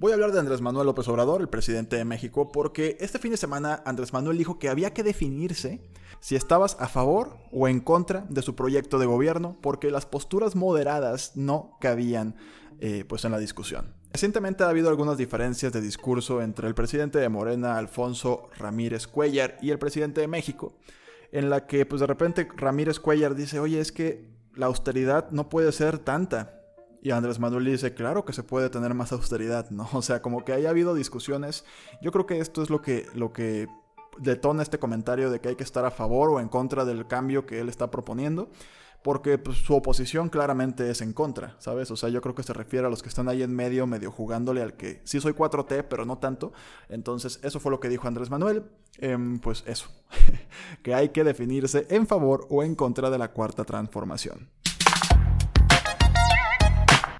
Voy 0.00 0.10
a 0.10 0.14
hablar 0.16 0.32
de 0.32 0.40
Andrés 0.40 0.60
Manuel 0.60 0.86
López 0.86 1.06
Obrador, 1.06 1.40
el 1.40 1.48
presidente 1.48 1.94
de 1.94 2.04
México, 2.04 2.50
porque 2.50 2.96
este 2.98 3.20
fin 3.20 3.30
de 3.30 3.36
semana 3.36 3.80
Andrés 3.86 4.12
Manuel 4.12 4.38
dijo 4.38 4.58
que 4.58 4.68
había 4.68 4.92
que 4.92 5.04
definirse 5.04 5.88
si 6.18 6.34
estabas 6.34 6.76
a 6.80 6.88
favor 6.88 7.36
o 7.52 7.68
en 7.68 7.78
contra 7.78 8.26
de 8.28 8.42
su 8.42 8.56
proyecto 8.56 8.98
de 8.98 9.06
gobierno, 9.06 9.56
porque 9.62 9.92
las 9.92 10.04
posturas 10.04 10.56
moderadas 10.56 11.36
no 11.36 11.78
cabían 11.80 12.34
eh, 12.80 13.04
pues 13.08 13.24
en 13.24 13.30
la 13.30 13.38
discusión. 13.38 14.01
Recientemente 14.12 14.62
ha 14.62 14.68
habido 14.68 14.90
algunas 14.90 15.16
diferencias 15.16 15.72
de 15.72 15.80
discurso 15.80 16.42
entre 16.42 16.68
el 16.68 16.74
presidente 16.74 17.18
de 17.18 17.30
Morena, 17.30 17.78
Alfonso 17.78 18.50
Ramírez 18.58 19.06
Cuellar, 19.06 19.56
y 19.62 19.70
el 19.70 19.78
presidente 19.78 20.20
de 20.20 20.28
México, 20.28 20.74
en 21.32 21.48
la 21.48 21.66
que 21.66 21.86
pues 21.86 22.00
de 22.00 22.06
repente 22.06 22.46
Ramírez 22.54 23.00
Cuellar 23.00 23.34
dice, 23.34 23.58
oye, 23.58 23.80
es 23.80 23.90
que 23.90 24.28
la 24.54 24.66
austeridad 24.66 25.30
no 25.30 25.48
puede 25.48 25.72
ser 25.72 25.98
tanta. 25.98 26.60
Y 27.00 27.10
Andrés 27.10 27.38
Manuel 27.38 27.64
dice, 27.64 27.94
claro 27.94 28.26
que 28.26 28.34
se 28.34 28.42
puede 28.42 28.68
tener 28.68 28.92
más 28.92 29.12
austeridad, 29.12 29.70
¿no? 29.70 29.88
O 29.94 30.02
sea, 30.02 30.20
como 30.20 30.44
que 30.44 30.52
haya 30.52 30.68
habido 30.68 30.94
discusiones. 30.94 31.64
Yo 32.02 32.12
creo 32.12 32.26
que 32.26 32.38
esto 32.38 32.62
es 32.62 32.68
lo 32.68 32.82
que, 32.82 33.06
lo 33.14 33.32
que 33.32 33.66
detona 34.18 34.62
este 34.62 34.78
comentario 34.78 35.30
de 35.30 35.40
que 35.40 35.48
hay 35.48 35.56
que 35.56 35.64
estar 35.64 35.86
a 35.86 35.90
favor 35.90 36.28
o 36.28 36.38
en 36.38 36.48
contra 36.48 36.84
del 36.84 37.06
cambio 37.06 37.46
que 37.46 37.60
él 37.60 37.70
está 37.70 37.90
proponiendo 37.90 38.50
porque 39.02 39.38
pues, 39.38 39.58
su 39.58 39.74
oposición 39.74 40.28
claramente 40.28 40.88
es 40.90 41.00
en 41.00 41.12
contra, 41.12 41.56
¿sabes? 41.58 41.90
O 41.90 41.96
sea, 41.96 42.08
yo 42.08 42.20
creo 42.20 42.34
que 42.34 42.42
se 42.42 42.52
refiere 42.52 42.86
a 42.86 42.90
los 42.90 43.02
que 43.02 43.08
están 43.08 43.28
ahí 43.28 43.42
en 43.42 43.54
medio, 43.54 43.86
medio 43.86 44.10
jugándole 44.10 44.62
al 44.62 44.74
que 44.74 45.00
sí 45.04 45.20
soy 45.20 45.32
4T, 45.32 45.84
pero 45.88 46.04
no 46.04 46.18
tanto. 46.18 46.52
Entonces, 46.88 47.40
eso 47.42 47.60
fue 47.60 47.70
lo 47.70 47.80
que 47.80 47.88
dijo 47.88 48.06
Andrés 48.06 48.30
Manuel. 48.30 48.64
Em, 48.98 49.38
pues 49.38 49.64
eso, 49.66 49.88
que 50.82 50.94
hay 50.94 51.08
que 51.08 51.24
definirse 51.24 51.86
en 51.90 52.06
favor 52.06 52.46
o 52.50 52.62
en 52.62 52.74
contra 52.74 53.10
de 53.10 53.18
la 53.18 53.32
cuarta 53.32 53.64
transformación. 53.64 54.50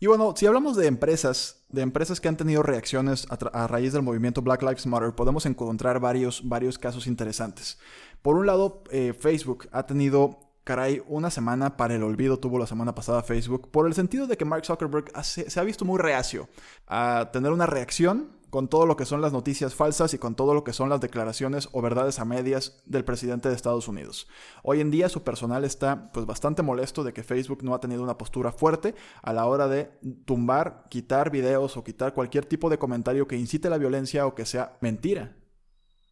Y 0.02 0.08
bueno, 0.08 0.34
si 0.36 0.46
hablamos 0.46 0.76
de 0.76 0.88
empresas, 0.88 1.62
de 1.68 1.80
empresas 1.80 2.20
que 2.20 2.26
han 2.26 2.36
tenido 2.36 2.64
reacciones 2.64 3.24
a, 3.30 3.68
raíz 3.68 3.92
del 3.92 4.02
movimiento 4.02 4.42
Black 4.42 4.62
Lives 4.62 4.84
Matter, 4.84 5.14
podemos 5.14 5.46
encontrar 5.46 6.00
varios, 6.00 6.48
varios 6.48 6.76
casos 6.76 7.06
interesantes. 7.06 7.78
Por 8.20 8.36
un 8.36 8.46
lado, 8.46 8.82
eh, 8.90 9.14
Facebook 9.16 9.68
ha 9.70 9.86
tenido 9.86 10.41
Caray, 10.64 11.02
una 11.08 11.30
semana 11.30 11.76
para 11.76 11.96
el 11.96 12.04
olvido 12.04 12.38
tuvo 12.38 12.56
la 12.56 12.68
semana 12.68 12.94
pasada 12.94 13.24
Facebook 13.24 13.70
por 13.72 13.88
el 13.88 13.94
sentido 13.94 14.28
de 14.28 14.36
que 14.36 14.44
Mark 14.44 14.64
Zuckerberg 14.64 15.10
se 15.24 15.58
ha 15.58 15.64
visto 15.64 15.84
muy 15.84 15.98
reacio 15.98 16.48
a 16.86 17.30
tener 17.32 17.50
una 17.50 17.66
reacción 17.66 18.40
con 18.48 18.68
todo 18.68 18.86
lo 18.86 18.96
que 18.96 19.04
son 19.04 19.20
las 19.22 19.32
noticias 19.32 19.74
falsas 19.74 20.14
y 20.14 20.18
con 20.18 20.36
todo 20.36 20.54
lo 20.54 20.62
que 20.62 20.72
son 20.72 20.88
las 20.88 21.00
declaraciones 21.00 21.68
o 21.72 21.82
verdades 21.82 22.20
a 22.20 22.24
medias 22.24 22.80
del 22.86 23.04
presidente 23.04 23.48
de 23.48 23.56
Estados 23.56 23.88
Unidos. 23.88 24.28
Hoy 24.62 24.80
en 24.80 24.92
día 24.92 25.08
su 25.08 25.24
personal 25.24 25.64
está 25.64 26.12
pues 26.12 26.26
bastante 26.26 26.62
molesto 26.62 27.02
de 27.02 27.12
que 27.12 27.24
Facebook 27.24 27.64
no 27.64 27.74
ha 27.74 27.80
tenido 27.80 28.04
una 28.04 28.18
postura 28.18 28.52
fuerte 28.52 28.94
a 29.22 29.32
la 29.32 29.46
hora 29.46 29.66
de 29.66 29.90
tumbar, 30.26 30.84
quitar 30.90 31.30
videos 31.30 31.76
o 31.76 31.82
quitar 31.82 32.14
cualquier 32.14 32.44
tipo 32.44 32.70
de 32.70 32.78
comentario 32.78 33.26
que 33.26 33.36
incite 33.36 33.68
la 33.68 33.78
violencia 33.78 34.26
o 34.26 34.34
que 34.36 34.46
sea 34.46 34.76
mentira 34.80 35.34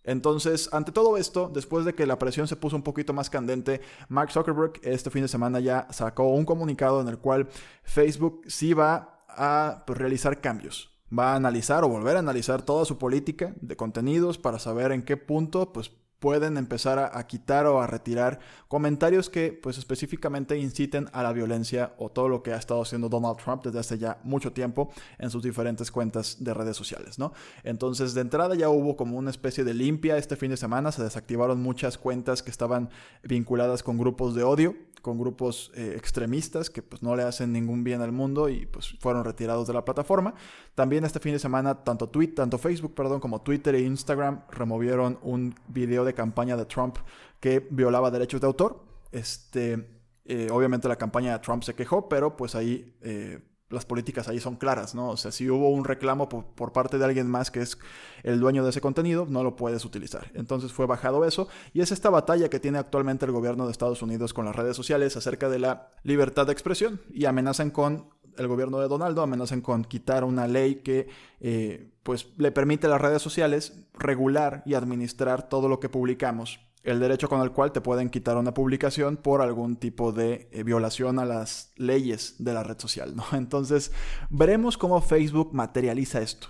entonces, 0.05 0.71
ante 0.73 0.93
todo 0.93 1.17
esto, 1.17 1.51
después 1.53 1.85
de 1.85 1.95
que 1.95 2.07
la 2.07 2.19
presión 2.19 2.49
se 2.49 2.57
puso 2.57 2.77
un 2.77 2.83
poquito 2.83 3.13
más 3.13 3.29
candente, 3.29 3.81
Mark 4.09 4.33
Zuckerberg 4.33 4.81
este 4.83 5.11
fin 5.11 5.23
de 5.23 5.29
semana 5.29 5.61
ya 5.61 5.87
sacó 5.91 6.29
un 6.29 6.45
comunicado 6.45 7.01
en 7.01 7.09
el 7.09 7.19
cual 7.19 7.49
Facebook 7.83 8.43
sí 8.47 8.73
va 8.73 9.25
a 9.29 9.85
pues, 9.87 9.99
realizar 9.99 10.41
cambios. 10.41 10.91
Va 11.17 11.33
a 11.33 11.37
analizar 11.37 11.85
o 11.85 11.89
volver 11.89 12.17
a 12.17 12.21
analizar 12.21 12.63
toda 12.63 12.85
su 12.85 12.97
política 12.97 13.55
de 13.61 13.77
contenidos 13.77 14.39
para 14.39 14.59
saber 14.59 14.93
en 14.93 15.03
qué 15.03 15.17
punto 15.17 15.73
pues, 15.73 15.91
pueden 16.21 16.57
empezar 16.59 16.99
a, 16.99 17.27
quitar 17.27 17.67
o 17.67 17.81
a 17.81 17.87
retirar 17.87 18.39
comentarios 18.69 19.31
que 19.31 19.53
pues 19.53 19.79
específicamente 19.79 20.57
inciten 20.59 21.09
a 21.13 21.23
la 21.23 21.33
violencia 21.33 21.95
o 21.99 22.11
todo 22.11 22.29
lo 22.29 22.43
que 22.43 22.53
ha 22.53 22.57
estado 22.57 22.83
haciendo 22.83 23.09
Donald 23.09 23.39
Trump 23.39 23.65
desde 23.65 23.79
hace 23.79 23.99
ya 23.99 24.21
mucho 24.23 24.53
tiempo 24.53 24.91
en 25.19 25.31
sus 25.31 25.43
diferentes 25.43 25.91
cuentas 25.91 26.37
de 26.45 26.55
redes 26.55 26.77
sociales, 26.77 27.19
¿no? 27.19 27.33
Entonces 27.65 28.15
de 28.15 28.21
entrada 28.21 28.55
ya 28.55 28.69
hubo 28.69 28.97
como 28.97 29.17
una 29.17 29.31
especie 29.31 29.65
de 29.65 29.75
limpia 29.75 30.19
este 30.19 30.37
fin 30.37 30.51
de 30.51 30.57
semana, 30.57 30.93
se 30.93 31.03
desactivaron 31.03 31.61
muchas 31.61 31.97
cuentas 31.97 32.43
que 32.43 32.51
estaban 32.51 32.91
vinculadas 33.23 33.83
con 33.83 33.99
grupos 33.99 34.35
de 34.35 34.43
odio 34.43 34.77
con 35.01 35.19
grupos 35.19 35.73
eh, 35.75 35.95
extremistas 35.97 36.71
que 36.71 36.83
pues 36.83 37.03
no 37.03 37.17
le 37.17 37.23
hacen 37.23 37.53
ningún 37.53 37.85
bien 37.85 38.01
al 38.01 38.13
mundo 38.13 38.49
y 38.49 38.67
pues 38.67 38.97
fueron 39.01 39.25
retirados 39.25 39.67
de 39.67 39.75
la 39.75 39.85
plataforma. 39.85 40.35
También 40.75 41.05
este 41.05 41.21
fin 41.21 41.33
de 41.33 41.39
semana 41.39 41.83
tanto, 41.85 42.09
tweet, 42.09 42.29
tanto 42.29 42.59
Facebook 42.59 42.95
perdón, 42.95 43.21
como 43.21 43.43
Twitter 43.43 43.75
e 43.75 43.81
Instagram 43.81 44.43
removieron 44.51 45.19
un 45.23 45.55
video 45.69 46.05
de 46.05 46.15
campaña 46.15 46.57
de 46.57 46.65
Trump 46.65 46.97
que 47.41 47.67
violaba 47.71 48.11
derechos 48.11 48.41
de 48.41 48.47
autor. 48.47 48.85
Este, 49.13 50.01
eh, 50.25 50.49
obviamente 50.53 50.89
la 50.89 50.97
campaña 50.97 51.33
de 51.33 51.39
Trump 51.41 51.63
se 51.63 51.75
quejó, 51.75 52.09
pero 52.09 52.37
pues 52.37 52.55
ahí 52.55 52.97
eh, 53.01 53.41
las 53.71 53.87
políticas 53.87 54.29
ahí 54.29 54.41
son 54.41 54.57
claras, 54.57 54.95
¿no? 54.95 55.11
O 55.11 55.17
sea, 55.17 55.31
si 55.31 55.49
hubo 55.49 55.71
un 55.71 55.85
reclamo 55.85 56.29
por, 56.29 56.73
parte 56.73 56.99
de 56.99 57.05
alguien 57.05 57.29
más 57.29 57.51
que 57.51 57.61
es 57.61 57.79
el 58.23 58.41
dueño 58.41 58.65
de 58.65 58.71
ese 58.71 58.81
contenido, 58.81 59.27
no 59.29 59.45
lo 59.45 59.57
puedes 59.57 59.85
utilizar. 59.85 60.31
Entonces 60.35 60.73
fue 60.73 60.87
bajado 60.87 61.25
eso 61.25 61.49
y 61.73 61.81
es 61.81 61.93
esta 61.93 62.11
batalla 62.11 62.51
que 62.51 62.61
tiene 62.61 62.79
actualmente 62.79 63.25
el 63.27 63.33
gobierno 63.33 63.67
de 63.67 63.73
Estados 63.73 64.03
Unidos 64.03 64.35
con 64.35 64.45
las 64.45 64.57
redes 64.57 64.77
sociales 64.77 65.17
acerca 65.17 65.49
de 65.49 65.61
la 65.61 65.93
libertad 66.03 66.47
de 66.47 66.53
expresión 66.53 67.01
y 67.13 67.25
amenazan 67.25 67.71
con 67.71 68.11
el 68.37 68.49
gobierno 68.49 68.81
de 68.81 68.89
Donaldo, 68.89 69.23
amenazan 69.23 69.61
con 69.61 69.85
quitar 69.85 70.25
una 70.25 70.49
ley 70.49 70.77
que 70.77 71.09
eh, 71.41 71.93
pues 72.03 72.29
le 72.37 72.53
permite 72.53 72.87
a 72.87 72.91
las 72.91 73.01
redes 73.01 73.23
sociales 73.23 73.87
regular 73.95 74.63
y 74.67 74.75
administrar 74.75 75.49
todo 75.49 75.69
lo 75.69 75.79
que 75.79 75.89
publicamos 75.89 76.61
el 76.83 77.01
derecho 77.01 77.29
con 77.29 77.43
el 77.43 77.53
cual 77.53 77.73
te 77.73 77.81
pueden 77.81 78.09
quitar 78.09 78.37
una 78.37 78.55
publicación 78.55 79.17
por 79.17 79.43
algún 79.43 79.77
tipo 79.77 80.13
de 80.13 80.49
eh, 80.53 80.63
violación 80.63 81.19
a 81.19 81.25
las 81.25 81.73
leyes 81.77 82.37
de 82.39 82.55
la 82.55 82.63
red 82.63 82.79
social, 82.79 83.15
¿no? 83.15 83.25
Entonces, 83.33 83.93
veremos 84.31 84.79
cómo 84.79 85.01
Facebook 85.03 85.51
materializa 85.53 86.21
esto. 86.21 86.49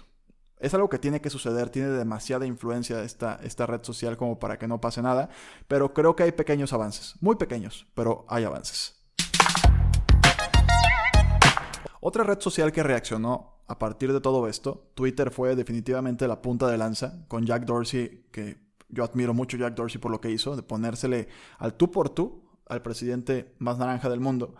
Es 0.58 0.74
algo 0.74 0.90
que 0.90 0.98
tiene 0.98 1.22
que 1.22 1.30
suceder, 1.30 1.70
tiene 1.70 1.88
demasiada 1.88 2.46
influencia 2.46 3.02
esta, 3.02 3.40
esta 3.42 3.66
red 3.66 3.82
social 3.82 4.16
como 4.18 4.38
para 4.38 4.58
que 4.58 4.68
no 4.68 4.80
pase 4.80 5.00
nada, 5.00 5.30
pero 5.66 5.94
creo 5.94 6.14
que 6.14 6.24
hay 6.24 6.32
pequeños 6.32 6.72
avances, 6.74 7.14
muy 7.20 7.36
pequeños, 7.36 7.86
pero 7.94 8.26
hay 8.28 8.44
avances. 8.44 9.00
Otra 12.02 12.24
red 12.24 12.40
social 12.40 12.72
que 12.72 12.82
reaccionó 12.82 13.62
a 13.66 13.78
partir 13.78 14.12
de 14.12 14.20
todo 14.20 14.48
esto, 14.48 14.90
Twitter 14.94 15.30
fue 15.30 15.54
definitivamente 15.56 16.28
la 16.28 16.42
punta 16.42 16.68
de 16.68 16.76
lanza 16.76 17.24
con 17.28 17.46
Jack 17.46 17.64
Dorsey, 17.64 18.26
que 18.32 18.69
yo 18.92 19.04
admiro 19.04 19.34
mucho 19.34 19.56
a 19.56 19.60
Jack 19.60 19.74
Dorsey 19.74 20.00
por 20.00 20.10
lo 20.10 20.20
que 20.20 20.30
hizo, 20.30 20.56
de 20.56 20.62
ponérsele 20.62 21.28
al 21.58 21.74
tú 21.74 21.90
por 21.90 22.10
tú 22.10 22.42
al 22.66 22.82
presidente 22.82 23.54
más 23.58 23.78
naranja 23.78 24.08
del 24.08 24.20
mundo. 24.20 24.54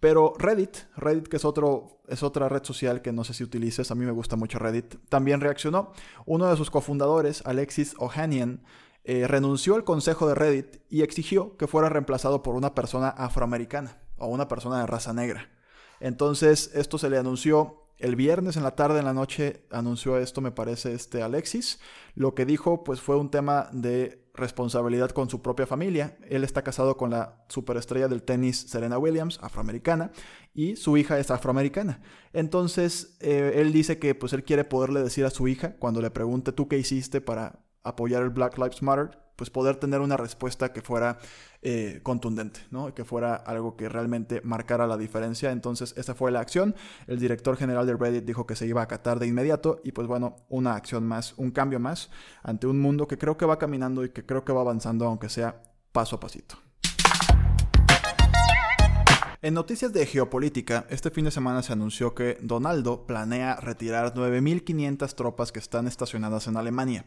Pero 0.00 0.34
Reddit, 0.38 0.76
Reddit 0.96 1.28
que 1.28 1.36
es, 1.36 1.44
otro, 1.44 2.02
es 2.06 2.22
otra 2.22 2.48
red 2.48 2.64
social 2.64 3.00
que 3.00 3.12
no 3.12 3.24
sé 3.24 3.32
si 3.34 3.44
utilices, 3.44 3.90
a 3.90 3.94
mí 3.94 4.04
me 4.04 4.12
gusta 4.12 4.36
mucho 4.36 4.58
Reddit, 4.58 4.96
también 5.08 5.40
reaccionó. 5.40 5.92
Uno 6.26 6.46
de 6.48 6.56
sus 6.56 6.70
cofundadores, 6.70 7.42
Alexis 7.46 7.94
Ohanian, 7.98 8.62
eh, 9.04 9.26
renunció 9.26 9.74
al 9.76 9.84
consejo 9.84 10.28
de 10.28 10.34
Reddit 10.34 10.82
y 10.90 11.02
exigió 11.02 11.56
que 11.56 11.66
fuera 11.66 11.88
reemplazado 11.88 12.42
por 12.42 12.56
una 12.56 12.74
persona 12.74 13.08
afroamericana 13.08 13.98
o 14.18 14.26
una 14.26 14.48
persona 14.48 14.80
de 14.80 14.86
raza 14.86 15.12
negra. 15.12 15.48
Entonces 16.00 16.70
esto 16.74 16.98
se 16.98 17.08
le 17.08 17.16
anunció 17.16 17.85
el 17.98 18.16
viernes 18.16 18.56
en 18.56 18.62
la 18.62 18.76
tarde, 18.76 18.98
en 18.98 19.06
la 19.06 19.14
noche, 19.14 19.66
anunció 19.70 20.18
esto, 20.18 20.40
me 20.40 20.50
parece, 20.50 20.92
este 20.92 21.22
Alexis. 21.22 21.80
Lo 22.14 22.34
que 22.34 22.44
dijo, 22.44 22.84
pues, 22.84 23.00
fue 23.00 23.16
un 23.16 23.30
tema 23.30 23.68
de 23.72 24.26
responsabilidad 24.34 25.10
con 25.10 25.30
su 25.30 25.40
propia 25.40 25.66
familia. 25.66 26.18
Él 26.28 26.44
está 26.44 26.62
casado 26.62 26.96
con 26.96 27.10
la 27.10 27.44
superestrella 27.48 28.08
del 28.08 28.22
tenis 28.22 28.66
Serena 28.68 28.98
Williams, 28.98 29.38
afroamericana, 29.42 30.12
y 30.52 30.76
su 30.76 30.96
hija 30.96 31.18
es 31.18 31.30
afroamericana. 31.30 32.02
Entonces, 32.32 33.16
eh, 33.20 33.54
él 33.56 33.72
dice 33.72 33.98
que 33.98 34.14
pues 34.14 34.32
él 34.32 34.44
quiere 34.44 34.64
poderle 34.64 35.02
decir 35.02 35.24
a 35.24 35.30
su 35.30 35.48
hija, 35.48 35.76
cuando 35.76 36.02
le 36.02 36.10
pregunte 36.10 36.52
tú 36.52 36.68
qué 36.68 36.78
hiciste 36.78 37.20
para 37.20 37.64
apoyar 37.82 38.22
el 38.22 38.30
Black 38.30 38.58
Lives 38.58 38.82
Matter, 38.82 39.25
pues 39.36 39.50
poder 39.50 39.76
tener 39.76 40.00
una 40.00 40.16
respuesta 40.16 40.72
que 40.72 40.82
fuera 40.82 41.18
eh, 41.62 42.00
contundente, 42.02 42.60
¿no? 42.70 42.94
Que 42.94 43.04
fuera 43.04 43.34
algo 43.34 43.76
que 43.76 43.88
realmente 43.88 44.40
marcara 44.42 44.86
la 44.86 44.96
diferencia. 44.96 45.52
Entonces, 45.52 45.94
esa 45.96 46.14
fue 46.14 46.30
la 46.30 46.40
acción. 46.40 46.74
El 47.06 47.18
director 47.18 47.56
general 47.56 47.86
de 47.86 47.94
Reddit 47.94 48.24
dijo 48.24 48.46
que 48.46 48.56
se 48.56 48.66
iba 48.66 48.80
a 48.80 48.84
acatar 48.84 49.18
de 49.18 49.26
inmediato 49.26 49.80
y 49.84 49.92
pues 49.92 50.06
bueno, 50.06 50.36
una 50.48 50.74
acción 50.74 51.06
más, 51.06 51.34
un 51.36 51.50
cambio 51.50 51.78
más 51.78 52.10
ante 52.42 52.66
un 52.66 52.80
mundo 52.80 53.06
que 53.06 53.18
creo 53.18 53.36
que 53.36 53.46
va 53.46 53.58
caminando 53.58 54.04
y 54.04 54.10
que 54.10 54.24
creo 54.24 54.44
que 54.44 54.52
va 54.52 54.62
avanzando, 54.62 55.06
aunque 55.06 55.28
sea 55.28 55.62
paso 55.92 56.16
a 56.16 56.20
pasito. 56.20 56.56
En 59.42 59.54
noticias 59.54 59.92
de 59.92 60.06
geopolítica, 60.06 60.86
este 60.88 61.10
fin 61.10 61.26
de 61.26 61.30
semana 61.30 61.62
se 61.62 61.72
anunció 61.72 62.14
que 62.14 62.36
Donaldo 62.40 63.06
planea 63.06 63.54
retirar 63.56 64.12
9.500 64.12 65.14
tropas 65.14 65.52
que 65.52 65.58
están 65.58 65.86
estacionadas 65.86 66.48
en 66.48 66.56
Alemania. 66.56 67.04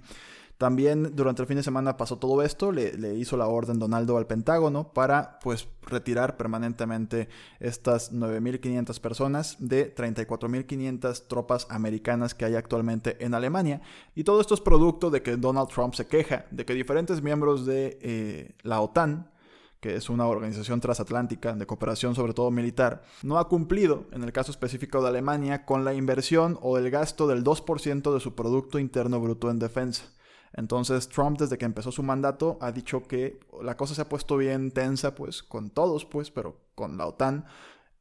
También 0.59 1.15
durante 1.15 1.41
el 1.41 1.47
fin 1.47 1.55
de 1.55 1.63
semana 1.63 1.95
pasó 1.95 2.17
todo 2.17 2.43
esto, 2.43 2.73
le, 2.73 3.15
hizo 3.15 3.37
la 3.37 3.47
orden 3.47 3.79
Donaldo 3.79 4.17
al 4.17 4.27
Pentágono 4.27 4.91
para 4.91 5.39
pues 5.39 5.69
retirar 5.83 6.35
permanentemente 6.35 7.29
estas 7.61 8.11
9.500 8.11 8.99
personas 8.99 9.55
de 9.59 9.95
34.500 9.95 11.27
tropas 11.29 11.65
americanas 11.69 12.35
que 12.35 12.43
hay 12.43 12.55
actualmente 12.55 13.23
en 13.23 13.35
Alemania. 13.35 13.81
Y 14.15 14.25
todo 14.25 14.41
esto 14.41 14.53
es 14.53 14.59
producto 14.59 15.09
de 15.09 15.23
que 15.23 15.37
Donald 15.37 15.69
Trump 15.69 15.93
se 15.93 16.07
queja 16.07 16.45
de 16.51 16.65
que 16.65 16.73
diferentes 16.73 17.21
miembros 17.21 17.65
de 17.65 17.97
eh, 18.01 18.55
la 18.63 18.81
OTAN, 18.81 19.31
que 19.79 19.95
es 19.95 20.09
una 20.09 20.27
organización 20.27 20.81
transatlántica 20.81 21.53
de 21.53 21.65
cooperación 21.65 22.15
sobre 22.15 22.33
todo 22.33 22.51
militar, 22.51 23.03
no 23.23 23.39
ha 23.39 23.47
cumplido, 23.47 24.07
en 24.11 24.25
el 24.25 24.33
caso 24.33 24.51
específico 24.51 25.01
de 25.01 25.07
Alemania, 25.07 25.63
con 25.65 25.85
la 25.85 25.93
inversión 25.93 26.59
o 26.61 26.77
el 26.77 26.91
gasto 26.91 27.27
del 27.27 27.45
2% 27.45 28.13
de 28.13 28.19
su 28.19 28.35
Producto 28.35 28.77
Interno 28.77 29.21
Bruto 29.21 29.49
en 29.49 29.59
defensa. 29.59 30.03
Entonces 30.53 31.07
Trump 31.09 31.39
desde 31.39 31.57
que 31.57 31.65
empezó 31.65 31.91
su 31.91 32.03
mandato 32.03 32.57
ha 32.61 32.71
dicho 32.71 33.03
que 33.03 33.39
la 33.61 33.77
cosa 33.77 33.95
se 33.95 34.01
ha 34.01 34.09
puesto 34.09 34.37
bien 34.37 34.71
tensa 34.71 35.15
pues 35.15 35.43
con 35.43 35.69
todos 35.69 36.05
pues, 36.05 36.31
pero 36.31 36.57
con 36.75 36.97
la 36.97 37.05
OTAN, 37.07 37.45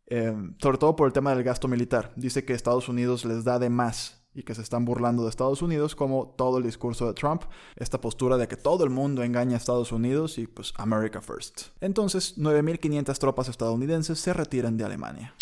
eh, 0.06 0.34
sobre 0.60 0.78
todo 0.78 0.96
por 0.96 1.06
el 1.06 1.12
tema 1.12 1.34
del 1.34 1.44
gasto 1.44 1.68
militar. 1.68 2.12
Dice 2.16 2.44
que 2.44 2.54
Estados 2.54 2.88
Unidos 2.88 3.24
les 3.24 3.44
da 3.44 3.58
de 3.58 3.70
más 3.70 4.18
y 4.34 4.44
que 4.44 4.54
se 4.54 4.62
están 4.62 4.84
burlando 4.84 5.24
de 5.24 5.30
Estados 5.30 5.62
Unidos 5.62 5.96
como 5.96 6.34
todo 6.36 6.58
el 6.58 6.64
discurso 6.64 7.06
de 7.06 7.14
Trump, 7.14 7.42
esta 7.76 8.00
postura 8.00 8.36
de 8.36 8.46
que 8.46 8.56
todo 8.56 8.84
el 8.84 8.90
mundo 8.90 9.22
engaña 9.22 9.54
a 9.54 9.56
Estados 9.56 9.90
Unidos 9.90 10.38
y 10.38 10.46
pues 10.46 10.72
America 10.76 11.20
First. 11.20 11.68
Entonces 11.80 12.38
9.500 12.38 13.18
tropas 13.18 13.48
estadounidenses 13.48 14.20
se 14.20 14.32
retiran 14.32 14.76
de 14.76 14.84
Alemania. 14.84 15.34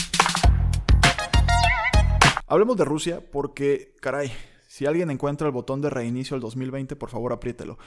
Hablemos 2.49 2.77
de 2.77 2.85
Rusia 2.85 3.21
porque, 3.33 3.97
caray, 4.01 4.33
si 4.67 4.87
alguien 4.87 5.11
encuentra 5.11 5.47
el 5.47 5.53
botón 5.53 5.81
de 5.81 5.91
reinicio 5.91 6.35
del 6.35 6.43
2020, 6.43 6.97
por 6.97 7.11
favor 7.11 7.33
apriételo. 7.33 7.79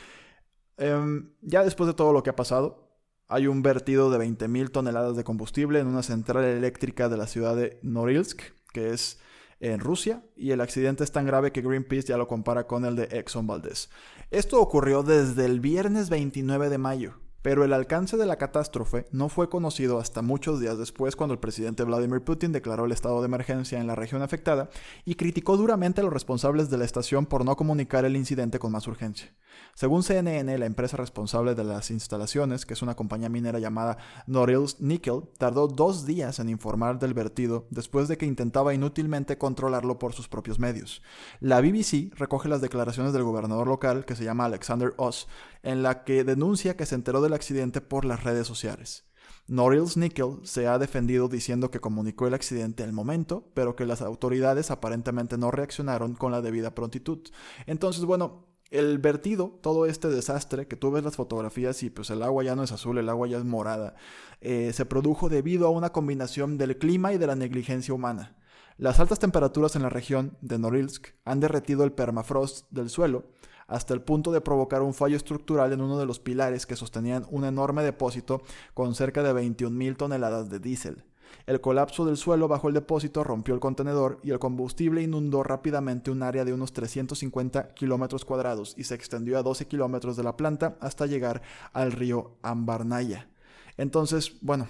Em, 0.77 1.32
ya 1.41 1.63
después 1.63 1.88
de 1.88 1.93
todo 1.93 2.13
lo 2.13 2.23
que 2.23 2.30
ha 2.30 2.36
pasado, 2.36 2.89
hay 3.27 3.47
un 3.47 3.62
vertido 3.62 4.10
de 4.10 4.17
20.000 4.17 4.71
toneladas 4.71 5.15
de 5.15 5.23
combustible 5.23 5.80
en 5.80 5.88
una 5.88 6.04
central 6.04 6.43
eléctrica 6.45 7.10
de 7.10 7.17
la 7.17 7.27
ciudad 7.27 7.56
de 7.56 7.80
Norilsk, 7.84 8.41
que 8.73 8.91
es 8.91 9.19
en 9.60 9.80
Rusia, 9.80 10.23
y 10.36 10.51
el 10.51 10.62
accidente 10.62 11.04
es 11.04 11.12
tan 11.12 11.25
grave 11.25 11.51
que 11.51 11.62
Greenpeace 11.62 12.08
ya 12.08 12.17
lo 12.17 12.27
compara 12.27 12.65
con 12.65 12.86
el 12.86 12.95
de 12.95 13.04
Exxon 13.12 13.45
Valdez. 13.45 13.89
Esto 14.32 14.62
ocurrió 14.62 15.04
desde 15.04 15.45
el 15.45 15.60
viernes 15.60 16.10
29 16.10 16.69
de 16.69 16.77
mayo. 16.77 17.19
Pero 17.41 17.63
el 17.63 17.73
alcance 17.73 18.17
de 18.17 18.25
la 18.25 18.38
catástrofe 18.38 19.06
no 19.12 19.30
fue 19.30 19.49
conocido 19.49 19.99
hasta 19.99 20.21
muchos 20.21 20.60
días 20.60 20.78
después 20.78 21.15
cuando 21.15 21.34
el 21.34 21.39
presidente 21.39 21.84
Vladimir 21.84 22.21
Putin 22.21 22.52
declaró 22.52 22.86
el 22.86 22.91
estado 22.91 23.21
de 23.21 23.28
emergencia 23.28 23.80
en 23.80 23.88
la 23.88 23.95
región 23.95 24.21
afectada 24.21 24.69
y 25.06 25.15
criticó 25.15 25.56
duramente 25.56 26.02
a 26.02 26.04
los 26.04 26.13
responsables 26.13 26.69
de 26.69 26.78
la 26.78 26.86
estación 26.86 27.25
por 27.25 27.45
no 27.45 27.56
comunicar 27.56 28.04
el 28.06 28.17
incidente 28.17 28.60
con 28.60 28.71
más 28.71 28.88
urgencia. 28.88 29.34
Según 29.73 30.04
CNN, 30.04 30.58
la 30.58 30.65
empresa 30.65 30.97
responsable 30.97 31.56
de 31.56 31.63
las 31.63 31.91
instalaciones, 31.91 32.65
que 32.65 32.73
es 32.73 32.82
una 32.82 32.95
compañía 32.95 33.30
minera 33.30 33.60
llamada 33.60 33.97
Norilsk 34.28 34.80
Nickel, 34.80 35.23
tardó 35.38 35.67
dos 35.67 36.06
días 36.06 36.39
en 36.39 36.49
informar 36.49 36.99
del 36.99 37.13
vertido 37.13 37.65
después 37.69 38.08
de 38.08 38.17
que 38.17 38.25
intentaba 38.25 38.73
inútilmente 38.73 39.38
controlarlo 39.38 39.97
por 39.97 40.13
sus 40.13 40.28
propios 40.28 40.60
medios. 40.60 41.02
La 41.39 41.62
BBC 41.62 42.13
recoge 42.15 42.49
las 42.49 42.62
declaraciones 42.62 43.13
del 43.13 43.23
gobernador 43.23 43.67
local, 43.67 44.06
que 44.06 44.15
se 44.15 44.23
llama 44.23 44.45
Alexander 44.45 44.93
Oz, 44.97 45.28
en 45.63 45.84
la 45.84 46.04
que 46.04 46.24
denuncia 46.24 46.78
que 46.78 46.86
se 46.86 46.95
enteró 46.95 47.22
del 47.22 47.34
accidente 47.34 47.82
por 47.82 48.06
las 48.06 48.24
redes 48.24 48.48
sociales. 48.48 49.06
Norilsk 49.48 49.98
Nickel 49.98 50.39
se 50.43 50.67
ha 50.67 50.78
defendido 50.78 51.28
diciendo 51.28 51.72
que 51.72 51.80
comunicó 51.80 52.28
el 52.28 52.36
accidente 52.36 52.84
al 52.84 52.93
momento, 52.93 53.50
pero 53.56 53.76
que 53.76 53.86
las 53.86 54.02
autoridades 54.02 54.69
aparentemente 54.69 55.38
no 55.38 55.50
reaccionaron 55.50 56.13
con 56.13 56.32
la 56.32 56.41
debida 56.41 56.76
prontitud. 56.76 57.19
Entonces, 57.65 58.06
bueno, 58.06 58.45
el 58.69 59.00
vertido, 59.00 59.60
todo 59.62 59.88
este 59.88 60.10
desastre, 60.10 60.67
que 60.67 60.76
tú 60.76 60.91
ves 60.91 61.04
las 61.04 61.15
fotografías 61.15 61.82
y 61.82 61.89
pues 61.89 62.12
el 62.12 62.22
agua 62.22 62.43
ya 62.43 62.56
no 62.56 62.63
es 62.63 62.72
azul, 62.72 63.00
el 63.00 63.10
agua 63.10 63.28
ya 63.28 63.38
es 63.38 63.45
morada, 63.45 63.95
eh, 64.41 64.72
se 64.74 64.86
produjo 64.86 65.30
debido 65.30 65.65
a 65.67 65.72
una 65.72 65.91
combinación 65.91 66.58
del 66.60 66.78
clima 66.78 67.13
y 67.13 67.17
de 67.17 67.28
la 67.28 67.36
negligencia 67.36 67.93
humana. 67.93 68.38
Las 68.78 69.00
altas 69.00 69.19
temperaturas 69.19 69.76
en 69.76 69.82
la 69.82 69.89
región 69.89 70.38
de 70.41 70.60
Norilsk 70.60 71.08
han 71.26 71.39
derretido 71.39 71.84
el 71.84 71.91
permafrost 71.91 72.69
del 72.69 72.89
suelo, 72.89 73.26
hasta 73.69 73.93
el 73.93 74.01
punto 74.01 74.32
de 74.32 74.41
provocar 74.41 74.82
un 74.82 74.93
fallo 74.93 75.15
estructural 75.15 75.71
en 75.71 75.82
uno 75.82 75.97
de 75.97 76.05
los 76.05 76.19
pilares 76.19 76.65
que 76.65 76.75
sostenían 76.75 77.25
un 77.29 77.45
enorme 77.45 77.84
depósito 77.84 78.41
con 78.73 78.95
cerca 78.95 79.23
de 79.23 79.34
21.000 79.34 79.95
toneladas 79.95 80.49
de 80.49 80.60
diésel. 80.60 81.05
El 81.45 81.62
colapso 81.62 82.05
del 82.05 82.17
suelo 82.17 82.47
bajo 82.47 82.67
el 82.67 82.73
depósito 82.73 83.23
rompió 83.23 83.53
el 83.53 83.60
contenedor 83.60 84.19
y 84.23 84.32
el 84.32 84.39
combustible 84.39 85.01
inundó 85.01 85.43
rápidamente 85.43 86.12
un 86.12 86.23
área 86.23 86.45
de 86.45 86.53
unos 86.53 86.73
350 86.73 87.73
kilómetros 87.73 88.25
cuadrados 88.25 88.73
y 88.77 88.84
se 88.84 88.95
extendió 88.95 89.38
a 89.38 89.43
12 89.43 89.67
kilómetros 89.67 90.17
de 90.17 90.23
la 90.23 90.36
planta 90.36 90.77
hasta 90.79 91.05
llegar 91.05 91.41
al 91.71 91.91
río 91.91 92.32
Ambarnaya. 92.41 93.29
Entonces, 93.77 94.38
bueno, 94.41 94.67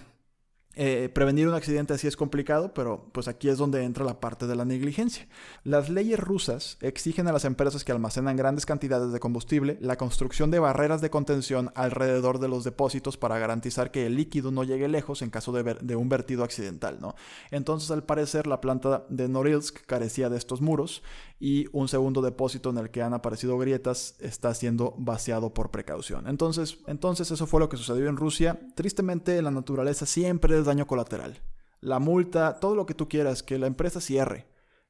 eh, 0.81 1.09
prevenir 1.09 1.45
un 1.45 1.55
accidente 1.55 1.93
así 1.93 2.07
es 2.07 2.15
complicado, 2.15 2.73
pero 2.73 3.09
pues 3.11 3.27
aquí 3.27 3.49
es 3.49 3.57
donde 3.57 3.83
entra 3.83 4.05
la 4.05 4.21
parte 4.21 4.47
de 4.47 4.55
la 4.55 4.63
negligencia. 4.63 5.27
Las 5.65 5.89
leyes 5.89 6.17
rusas 6.17 6.77
exigen 6.79 7.27
a 7.27 7.33
las 7.33 7.43
empresas 7.43 7.83
que 7.83 7.91
almacenan 7.91 8.37
grandes 8.37 8.65
cantidades 8.65 9.11
de 9.11 9.19
combustible 9.19 9.77
la 9.81 9.97
construcción 9.97 10.51
de 10.51 10.59
barreras 10.59 11.01
de 11.01 11.09
contención 11.09 11.69
alrededor 11.75 12.39
de 12.39 12.47
los 12.47 12.63
depósitos 12.63 13.17
para 13.17 13.37
garantizar 13.37 13.91
que 13.91 14.05
el 14.05 14.15
líquido 14.15 14.51
no 14.51 14.63
llegue 14.63 14.87
lejos 14.87 15.21
en 15.21 15.31
caso 15.31 15.51
de, 15.51 15.75
de 15.81 15.95
un 15.97 16.07
vertido 16.07 16.45
accidental. 16.45 16.99
¿no? 17.01 17.13
Entonces, 17.51 17.91
al 17.91 18.05
parecer, 18.05 18.47
la 18.47 18.61
planta 18.61 19.03
de 19.09 19.27
Norilsk 19.27 19.85
carecía 19.85 20.29
de 20.29 20.37
estos 20.37 20.61
muros 20.61 21.03
y 21.39 21.67
un 21.71 21.87
segundo 21.87 22.21
depósito 22.21 22.69
en 22.69 22.77
el 22.77 22.91
que 22.91 23.01
han 23.01 23.13
aparecido 23.13 23.57
grietas 23.57 24.15
está 24.19 24.53
siendo 24.53 24.93
vaciado 24.97 25.53
por 25.53 25.71
precaución. 25.71 26.27
Entonces, 26.27 26.79
entonces 26.85 27.31
eso 27.31 27.47
fue 27.47 27.61
lo 27.61 27.69
que 27.69 27.77
sucedió 27.77 28.09
en 28.09 28.17
Rusia. 28.17 28.59
Tristemente, 28.75 29.41
la 29.41 29.51
naturaleza 29.51 30.05
siempre 30.05 30.59
es 30.59 30.65
daño 30.65 30.85
colateral. 30.85 31.41
La 31.79 31.99
multa, 31.99 32.59
todo 32.59 32.75
lo 32.75 32.85
que 32.85 32.93
tú 32.93 33.07
quieras, 33.07 33.41
que 33.41 33.57
la 33.57 33.67
empresa 33.67 34.01
cierre, 34.01 34.47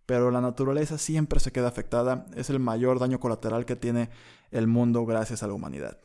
pero 0.07 0.31
la 0.31 0.41
naturaleza 0.41 0.97
siempre 0.97 1.39
se 1.39 1.51
queda 1.51 1.67
afectada. 1.67 2.25
Es 2.35 2.49
el 2.49 2.59
mayor 2.59 2.97
daño 2.97 3.19
colateral 3.19 3.65
que 3.65 3.75
tiene 3.75 4.09
el 4.49 4.65
mundo 4.65 5.05
gracias 5.05 5.43
a 5.43 5.47
la 5.47 5.53
humanidad. 5.53 5.99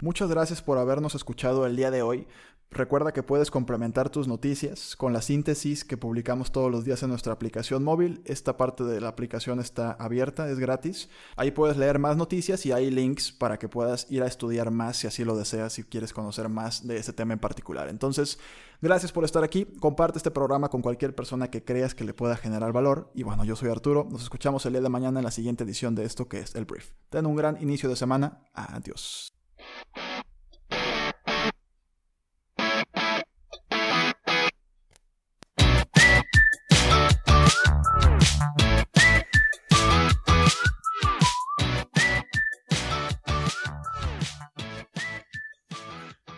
Muchas 0.00 0.30
gracias 0.30 0.62
por 0.62 0.78
habernos 0.78 1.14
escuchado 1.14 1.66
el 1.66 1.76
día 1.76 1.90
de 1.90 2.00
hoy. 2.00 2.26
Recuerda 2.70 3.12
que 3.12 3.22
puedes 3.22 3.50
complementar 3.50 4.10
tus 4.10 4.28
noticias 4.28 4.94
con 4.94 5.14
la 5.14 5.22
síntesis 5.22 5.84
que 5.84 5.96
publicamos 5.96 6.52
todos 6.52 6.70
los 6.70 6.84
días 6.84 7.02
en 7.02 7.08
nuestra 7.08 7.32
aplicación 7.32 7.82
móvil. 7.82 8.20
Esta 8.26 8.58
parte 8.58 8.84
de 8.84 9.00
la 9.00 9.08
aplicación 9.08 9.58
está 9.58 9.92
abierta, 9.92 10.50
es 10.50 10.58
gratis. 10.58 11.08
Ahí 11.36 11.50
puedes 11.50 11.78
leer 11.78 11.98
más 11.98 12.18
noticias 12.18 12.66
y 12.66 12.72
hay 12.72 12.90
links 12.90 13.32
para 13.32 13.58
que 13.58 13.70
puedas 13.70 14.06
ir 14.10 14.22
a 14.22 14.26
estudiar 14.26 14.70
más 14.70 14.98
si 14.98 15.06
así 15.06 15.24
lo 15.24 15.34
deseas, 15.34 15.72
si 15.72 15.82
quieres 15.82 16.12
conocer 16.12 16.50
más 16.50 16.86
de 16.86 16.98
ese 16.98 17.14
tema 17.14 17.32
en 17.32 17.38
particular. 17.38 17.88
Entonces, 17.88 18.38
gracias 18.82 19.12
por 19.12 19.24
estar 19.24 19.42
aquí. 19.44 19.64
Comparte 19.80 20.18
este 20.18 20.30
programa 20.30 20.68
con 20.68 20.82
cualquier 20.82 21.14
persona 21.14 21.50
que 21.50 21.64
creas 21.64 21.94
que 21.94 22.04
le 22.04 22.12
pueda 22.12 22.36
generar 22.36 22.72
valor. 22.72 23.10
Y 23.14 23.22
bueno, 23.22 23.44
yo 23.44 23.56
soy 23.56 23.70
Arturo. 23.70 24.06
Nos 24.10 24.22
escuchamos 24.22 24.66
el 24.66 24.74
día 24.74 24.82
de 24.82 24.90
mañana 24.90 25.20
en 25.20 25.24
la 25.24 25.30
siguiente 25.30 25.64
edición 25.64 25.94
de 25.94 26.04
esto 26.04 26.28
que 26.28 26.40
es 26.40 26.54
el 26.54 26.66
Brief. 26.66 26.90
Ten 27.08 27.24
un 27.24 27.34
gran 27.34 27.60
inicio 27.62 27.88
de 27.88 27.96
semana. 27.96 28.42
Adiós. 28.52 29.32